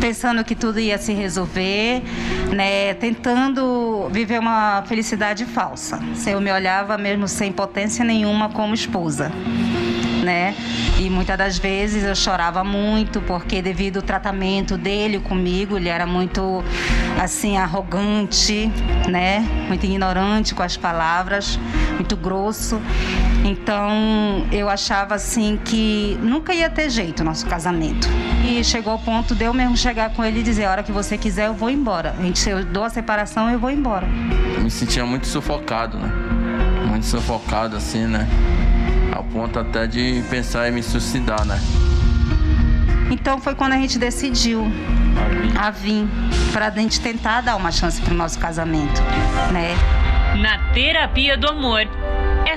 pensando 0.00 0.44
que 0.44 0.54
tudo 0.54 0.78
ia 0.78 0.98
se 0.98 1.12
resolver, 1.12 2.02
né? 2.54 2.94
Tentando 2.94 4.08
viver 4.12 4.38
uma 4.38 4.84
felicidade 4.86 5.44
falsa. 5.44 5.98
Eu 6.26 6.40
me 6.40 6.52
olhava 6.52 6.96
mesmo 6.98 7.26
sem 7.26 7.50
potência 7.50 8.04
nenhuma 8.04 8.50
como 8.50 8.74
esposa 8.74 9.32
né? 10.28 10.54
E 10.98 11.08
muitas 11.08 11.38
das 11.38 11.58
vezes 11.58 12.04
eu 12.04 12.14
chorava 12.14 12.62
muito 12.62 13.22
porque 13.22 13.62
devido 13.62 13.96
ao 13.96 14.02
tratamento 14.02 14.76
dele 14.76 15.18
comigo, 15.18 15.78
ele 15.78 15.88
era 15.88 16.04
muito 16.04 16.62
assim 17.18 17.56
arrogante, 17.56 18.70
né? 19.08 19.40
Muito 19.68 19.86
ignorante 19.86 20.54
com 20.54 20.62
as 20.62 20.76
palavras, 20.76 21.58
muito 21.94 22.14
grosso. 22.14 22.78
Então 23.42 24.46
eu 24.52 24.68
achava 24.68 25.14
assim 25.14 25.58
que 25.64 26.18
nunca 26.20 26.52
ia 26.52 26.68
ter 26.68 26.90
jeito 26.90 27.20
o 27.20 27.24
nosso 27.24 27.46
casamento. 27.46 28.06
E 28.46 28.62
chegou 28.62 28.92
ao 28.92 28.98
ponto 28.98 29.34
de 29.34 29.46
eu 29.46 29.54
mesmo 29.54 29.78
chegar 29.78 30.10
com 30.10 30.22
ele 30.22 30.40
e 30.40 30.42
dizer: 30.42 30.66
a 30.66 30.72
hora 30.72 30.82
que 30.82 30.92
você 30.92 31.16
quiser, 31.16 31.46
eu 31.46 31.54
vou 31.54 31.70
embora. 31.70 32.14
A 32.18 32.22
gente, 32.22 32.46
eu 32.46 32.62
dou 32.66 32.84
a 32.84 32.90
separação, 32.90 33.48
eu 33.48 33.58
vou 33.58 33.70
embora. 33.70 34.06
Eu 34.54 34.60
me 34.60 34.70
sentia 34.70 35.06
muito 35.06 35.26
sufocado, 35.26 35.96
né? 35.96 36.12
Muito 36.86 37.06
sufocado, 37.06 37.76
assim, 37.76 38.06
né? 38.06 38.28
Ponto 39.32 39.58
até 39.58 39.86
de 39.86 40.22
pensar 40.30 40.68
em 40.68 40.72
me 40.72 40.82
suicidar, 40.82 41.44
né? 41.44 41.58
Então 43.10 43.40
foi 43.40 43.54
quando 43.54 43.72
a 43.72 43.76
gente 43.76 43.98
decidiu 43.98 44.64
a 45.58 45.70
vir 45.70 46.06
para 46.52 46.68
a 46.68 46.70
gente 46.70 47.00
tentar 47.00 47.40
dar 47.40 47.56
uma 47.56 47.70
chance 47.70 48.00
para 48.00 48.12
o 48.12 48.16
nosso 48.16 48.38
casamento, 48.38 49.00
né? 49.52 49.74
Na 50.40 50.72
terapia 50.72 51.36
do 51.36 51.48
amor, 51.48 51.86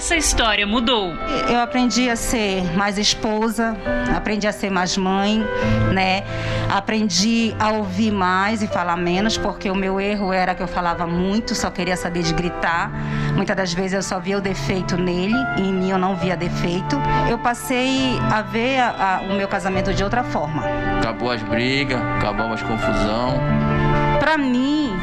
essa 0.01 0.15
história 0.15 0.65
mudou. 0.65 1.13
Eu 1.47 1.59
aprendi 1.59 2.09
a 2.09 2.15
ser 2.15 2.63
mais 2.75 2.97
esposa, 2.97 3.77
aprendi 4.15 4.47
a 4.47 4.51
ser 4.51 4.71
mais 4.71 4.97
mãe, 4.97 5.45
né? 5.93 6.23
Aprendi 6.71 7.55
a 7.59 7.69
ouvir 7.69 8.11
mais 8.11 8.63
e 8.63 8.67
falar 8.67 8.97
menos, 8.97 9.37
porque 9.37 9.69
o 9.69 9.75
meu 9.75 10.01
erro 10.01 10.33
era 10.33 10.55
que 10.55 10.63
eu 10.63 10.67
falava 10.67 11.05
muito, 11.05 11.53
só 11.53 11.69
queria 11.69 11.95
saber 11.95 12.23
de 12.23 12.33
gritar. 12.33 12.91
Muitas 13.35 13.55
das 13.55 13.73
vezes 13.73 13.93
eu 13.93 14.01
só 14.01 14.19
via 14.19 14.39
o 14.39 14.41
defeito 14.41 14.97
nele 14.97 15.35
e 15.59 15.61
em 15.61 15.71
mim 15.71 15.91
eu 15.91 15.99
não 15.99 16.15
via 16.15 16.35
defeito. 16.35 16.99
Eu 17.29 17.37
passei 17.37 18.17
a 18.31 18.41
ver 18.41 18.79
a, 18.79 19.19
a, 19.19 19.21
o 19.31 19.35
meu 19.35 19.47
casamento 19.47 19.93
de 19.93 20.03
outra 20.03 20.23
forma. 20.23 20.63
Acabou 20.97 21.29
as 21.29 21.43
brigas, 21.43 22.01
acabou 22.17 22.51
as 22.51 22.63
confusão. 22.63 23.39
Para 24.19 24.35
mim, 24.35 24.95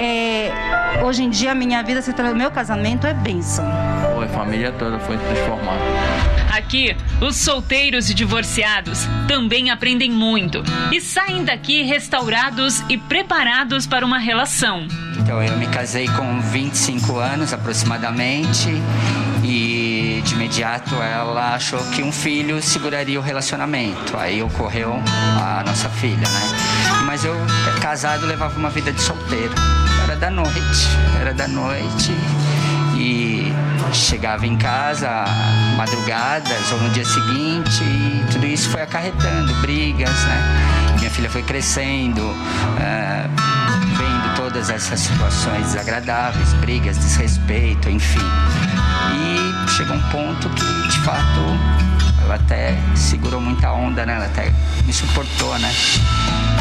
é, 0.00 1.02
hoje 1.04 1.22
em 1.22 1.28
dia 1.28 1.52
a 1.52 1.54
minha 1.54 1.82
vida, 1.82 2.00
o 2.32 2.34
meu 2.34 2.50
casamento 2.50 3.06
é 3.06 3.12
bênção. 3.12 3.85
A 4.36 4.40
família 4.40 4.70
toda 4.70 4.98
foi 4.98 5.16
transformada. 5.16 5.80
Aqui, 6.52 6.94
os 7.22 7.36
solteiros 7.36 8.10
e 8.10 8.14
divorciados 8.14 9.08
também 9.26 9.70
aprendem 9.70 10.10
muito 10.10 10.62
e 10.92 11.00
saem 11.00 11.42
daqui 11.42 11.82
restaurados 11.84 12.84
e 12.86 12.98
preparados 12.98 13.86
para 13.86 14.04
uma 14.04 14.18
relação. 14.18 14.86
Então, 15.18 15.42
eu 15.42 15.56
me 15.56 15.66
casei 15.68 16.06
com 16.08 16.38
25 16.38 17.16
anos 17.16 17.54
aproximadamente 17.54 18.68
e 19.42 20.20
de 20.22 20.34
imediato 20.34 20.94
ela 20.96 21.54
achou 21.54 21.80
que 21.92 22.02
um 22.02 22.12
filho 22.12 22.60
seguraria 22.60 23.18
o 23.18 23.22
relacionamento. 23.22 24.18
Aí 24.18 24.42
ocorreu 24.42 25.02
a 25.40 25.64
nossa 25.66 25.88
filha, 25.88 26.28
né? 26.28 27.02
Mas 27.06 27.24
eu, 27.24 27.34
casado, 27.80 28.26
levava 28.26 28.58
uma 28.58 28.68
vida 28.68 28.92
de 28.92 29.00
solteiro. 29.00 29.54
Era 30.04 30.14
da 30.14 30.30
noite, 30.30 30.88
era 31.22 31.32
da 31.32 31.48
noite 31.48 32.12
e 32.98 33.52
chegava 33.92 34.46
em 34.46 34.56
casa 34.56 35.24
madrugadas 35.76 36.72
ou 36.72 36.80
no 36.80 36.90
dia 36.90 37.04
seguinte 37.04 37.82
e 37.82 38.24
tudo 38.32 38.46
isso 38.46 38.70
foi 38.70 38.82
acarretando 38.82 39.54
brigas, 39.60 40.24
né? 40.24 40.94
Minha 40.98 41.10
filha 41.10 41.30
foi 41.30 41.42
crescendo, 41.42 42.22
uh, 42.22 43.30
vendo 43.96 44.36
todas 44.36 44.70
essas 44.70 45.00
situações 45.00 45.66
desagradáveis, 45.66 46.52
brigas, 46.54 46.98
desrespeito, 46.98 47.88
enfim. 47.90 48.18
E 49.14 49.70
chegou 49.70 49.96
um 49.96 50.02
ponto 50.10 50.48
que, 50.50 50.88
de 50.88 50.98
fato, 51.00 51.40
ela 52.24 52.36
até 52.36 52.76
segurou 52.94 53.40
muita 53.40 53.70
onda, 53.72 54.04
né? 54.06 54.14
Ela 54.14 54.26
até 54.26 54.52
me 54.84 54.92
suportou, 54.92 55.58
né? 55.58 55.72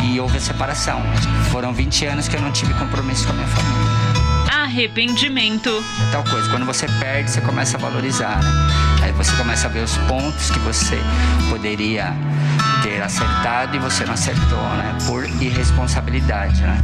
E 0.03 0.19
houve 0.19 0.37
a 0.37 0.41
separação. 0.41 1.01
Foram 1.51 1.73
20 1.73 2.05
anos 2.05 2.27
que 2.27 2.35
eu 2.35 2.41
não 2.41 2.51
tive 2.51 2.73
compromisso 2.73 3.25
com 3.25 3.31
a 3.31 3.35
minha 3.35 3.47
família 3.47 4.04
arrependimento. 4.75 5.69
É 5.69 6.11
tal 6.11 6.23
coisa, 6.25 6.49
quando 6.49 6.65
você 6.65 6.85
perde, 6.99 7.31
você 7.31 7.39
começa 7.39 7.77
a 7.77 7.79
valorizar, 7.79 8.43
né? 8.43 8.51
Aí 9.03 9.11
você 9.13 9.31
começa 9.37 9.67
a 9.67 9.69
ver 9.69 9.83
os 9.83 9.97
pontos 9.99 10.51
que 10.51 10.59
você 10.59 10.99
poderia 11.49 12.13
ter 12.83 13.01
acertado 13.01 13.77
e 13.77 13.79
você 13.79 14.05
não 14.05 14.13
acertou, 14.13 14.59
né? 14.75 14.97
Por 15.07 15.25
irresponsabilidade, 15.41 16.61
né? 16.61 16.83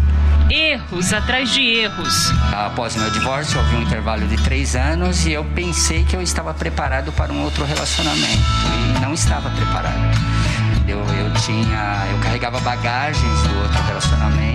Erros 0.49 1.11
atrás 1.11 1.49
de 1.49 1.61
erros. 1.61 2.31
Após 2.53 2.95
o 2.95 2.99
meu 2.99 3.11
divórcio, 3.11 3.59
houve 3.59 3.75
um 3.75 3.81
intervalo 3.81 4.25
de 4.25 4.41
três 4.41 4.73
anos 4.75 5.25
e 5.25 5.33
eu 5.33 5.43
pensei 5.43 6.05
que 6.05 6.15
eu 6.15 6.21
estava 6.21 6.53
preparado 6.53 7.11
para 7.11 7.33
um 7.33 7.43
outro 7.43 7.65
relacionamento 7.65 8.41
e 8.95 8.99
não 9.01 9.13
estava 9.13 9.49
preparado. 9.49 10.17
Eu, 10.87 10.99
eu 10.99 11.33
tinha, 11.41 12.07
eu 12.11 12.17
carregava 12.19 12.59
bagagens 12.61 13.43
do 13.43 13.61
outro 13.61 13.83
relacionamento, 13.83 14.50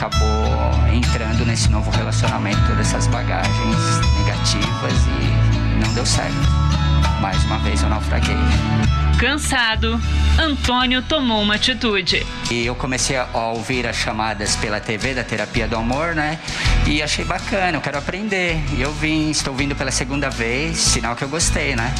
acabou 0.00 0.88
entrando 0.90 1.44
nesse 1.44 1.68
novo 1.68 1.90
relacionamento 1.90 2.58
todas 2.66 2.86
essas 2.86 3.06
bagagens 3.08 3.76
negativas 4.18 4.94
e 5.20 5.84
não 5.84 5.92
deu 5.92 6.06
certo. 6.06 6.32
Mais 7.20 7.44
uma 7.44 7.58
vez 7.58 7.82
eu 7.82 7.90
naufraguei. 7.90 8.34
Cansado, 9.18 10.00
Antônio 10.38 11.02
tomou 11.02 11.42
uma 11.42 11.56
atitude. 11.56 12.26
E 12.50 12.64
eu 12.64 12.74
comecei 12.74 13.18
a 13.18 13.26
ouvir 13.34 13.86
as 13.86 13.96
chamadas 13.96 14.56
pela 14.56 14.80
TV 14.80 15.12
da 15.12 15.22
terapia 15.22 15.68
do 15.68 15.76
amor, 15.76 16.14
né? 16.14 16.38
E 16.86 17.02
achei 17.02 17.26
bacana, 17.26 17.76
eu 17.76 17.82
quero 17.82 17.98
aprender. 17.98 18.58
E 18.74 18.80
eu 18.80 18.94
vim, 18.94 19.28
estou 19.28 19.54
vindo 19.54 19.76
pela 19.76 19.90
segunda 19.90 20.30
vez, 20.30 20.78
sinal 20.78 21.14
que 21.14 21.22
eu 21.22 21.28
gostei, 21.28 21.76
né? 21.76 21.94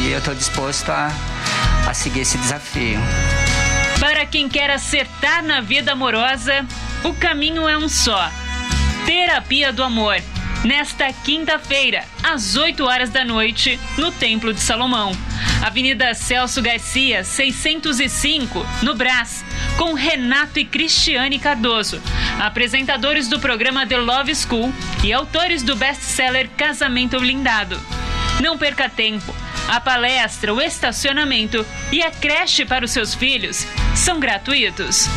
E 0.00 0.10
eu 0.10 0.18
estou 0.18 0.34
disposto 0.34 0.90
a, 0.90 1.12
a 1.88 1.94
seguir 1.94 2.22
esse 2.22 2.36
desafio. 2.38 2.98
Para 4.00 4.26
quem 4.26 4.48
quer 4.48 4.70
acertar 4.70 5.44
na 5.44 5.60
vida 5.60 5.92
amorosa, 5.92 6.66
o 7.04 7.14
caminho 7.14 7.68
é 7.68 7.76
um 7.76 7.88
só. 7.88 8.30
Terapia 9.06 9.72
do 9.72 9.82
Amor. 9.82 10.16
Nesta 10.64 11.10
quinta-feira, 11.10 12.04
às 12.22 12.54
8 12.56 12.84
horas 12.84 13.08
da 13.08 13.24
noite, 13.24 13.80
no 13.96 14.12
Templo 14.12 14.52
de 14.52 14.60
Salomão. 14.60 15.12
Avenida 15.62 16.12
Celso 16.12 16.60
Garcia, 16.60 17.24
605, 17.24 18.66
no 18.82 18.94
Brás, 18.94 19.44
com 19.78 19.94
Renato 19.94 20.58
e 20.58 20.64
Cristiane 20.64 21.38
Cardoso, 21.38 22.00
apresentadores 22.38 23.28
do 23.28 23.40
programa 23.40 23.86
The 23.86 23.96
Love 23.96 24.34
School 24.34 24.72
e 25.02 25.12
autores 25.12 25.62
do 25.62 25.74
best-seller 25.74 26.50
Casamento 26.56 27.18
Blindado. 27.18 27.80
Não 28.40 28.58
perca 28.58 28.88
tempo. 28.88 29.34
A 29.68 29.80
palestra, 29.80 30.52
o 30.52 30.60
estacionamento 30.60 31.64
e 31.90 32.02
a 32.02 32.10
creche 32.10 32.64
para 32.64 32.84
os 32.84 32.90
seus 32.90 33.14
filhos 33.14 33.66
são 33.94 34.18
gratuitos. 34.20 35.08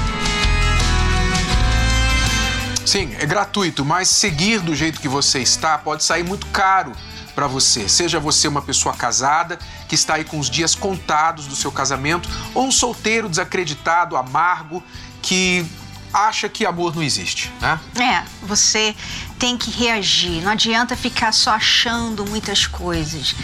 Sim, 2.85 3.15
é 3.19 3.25
gratuito, 3.25 3.85
mas 3.85 4.09
seguir 4.09 4.59
do 4.59 4.75
jeito 4.75 4.99
que 4.99 5.07
você 5.07 5.39
está 5.39 5.77
pode 5.77 6.03
sair 6.03 6.23
muito 6.23 6.45
caro 6.47 6.91
para 7.33 7.47
você. 7.47 7.87
Seja 7.89 8.19
você 8.19 8.47
uma 8.47 8.61
pessoa 8.61 8.93
casada 8.95 9.57
que 9.87 9.95
está 9.95 10.15
aí 10.15 10.23
com 10.23 10.39
os 10.39 10.49
dias 10.49 10.75
contados 10.75 11.47
do 11.47 11.55
seu 11.55 11.71
casamento, 11.71 12.29
ou 12.53 12.67
um 12.67 12.71
solteiro 12.71 13.29
desacreditado, 13.29 14.15
amargo, 14.15 14.83
que 15.21 15.65
acha 16.13 16.47
que 16.47 16.65
amor 16.65 16.95
não 16.95 17.01
existe, 17.01 17.51
né? 17.59 17.79
É, 17.95 18.23
você 18.43 18.95
tem 19.39 19.57
que 19.57 19.71
reagir. 19.71 20.43
Não 20.43 20.51
adianta 20.51 20.95
ficar 20.95 21.31
só 21.31 21.51
achando 21.51 22.23
muitas 22.29 22.67
coisas. 22.67 23.35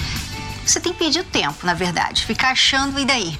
Você 0.69 0.79
tem 0.79 0.93
que 0.93 0.99
pedir 0.99 1.23
tempo, 1.23 1.65
na 1.65 1.73
verdade. 1.73 2.23
Ficar 2.25 2.51
achando 2.51 2.99
e 2.99 3.05
daí? 3.05 3.39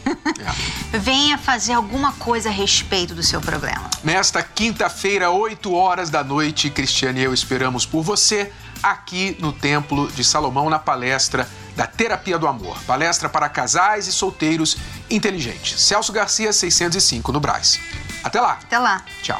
É. 0.92 0.98
Venha 0.98 1.38
fazer 1.38 1.74
alguma 1.74 2.12
coisa 2.14 2.50
a 2.50 2.52
respeito 2.52 3.14
do 3.14 3.22
seu 3.22 3.40
problema. 3.40 3.88
Nesta 4.04 4.42
quinta-feira, 4.42 5.30
8 5.30 5.72
horas 5.72 6.10
da 6.10 6.24
noite, 6.24 6.72
Cristiane 6.72 7.20
e 7.20 7.24
eu 7.24 7.34
esperamos 7.34 7.86
por 7.86 8.02
você 8.02 8.52
aqui 8.82 9.38
no 9.40 9.54
Templo 9.54 10.12
de 10.12 10.24
Salomão 10.24 10.72
na 10.72 10.80
palestra 10.80 11.48
da 11.76 11.86
Terapia 11.86 12.40
do 12.40 12.48
Amor. 12.48 12.82
Palestra 12.88 13.30
para 13.30 13.48
casais 13.48 14.08
e 14.08 14.12
solteiros 14.12 14.78
inteligentes. 15.08 15.80
Celso 15.80 16.12
Garcia, 16.12 16.52
605 16.52 17.32
no 17.32 17.40
Braz. 17.40 17.80
Até 18.24 18.42
lá. 18.42 18.54
Até 18.54 18.80
lá. 18.80 19.04
Tchau. 19.22 19.40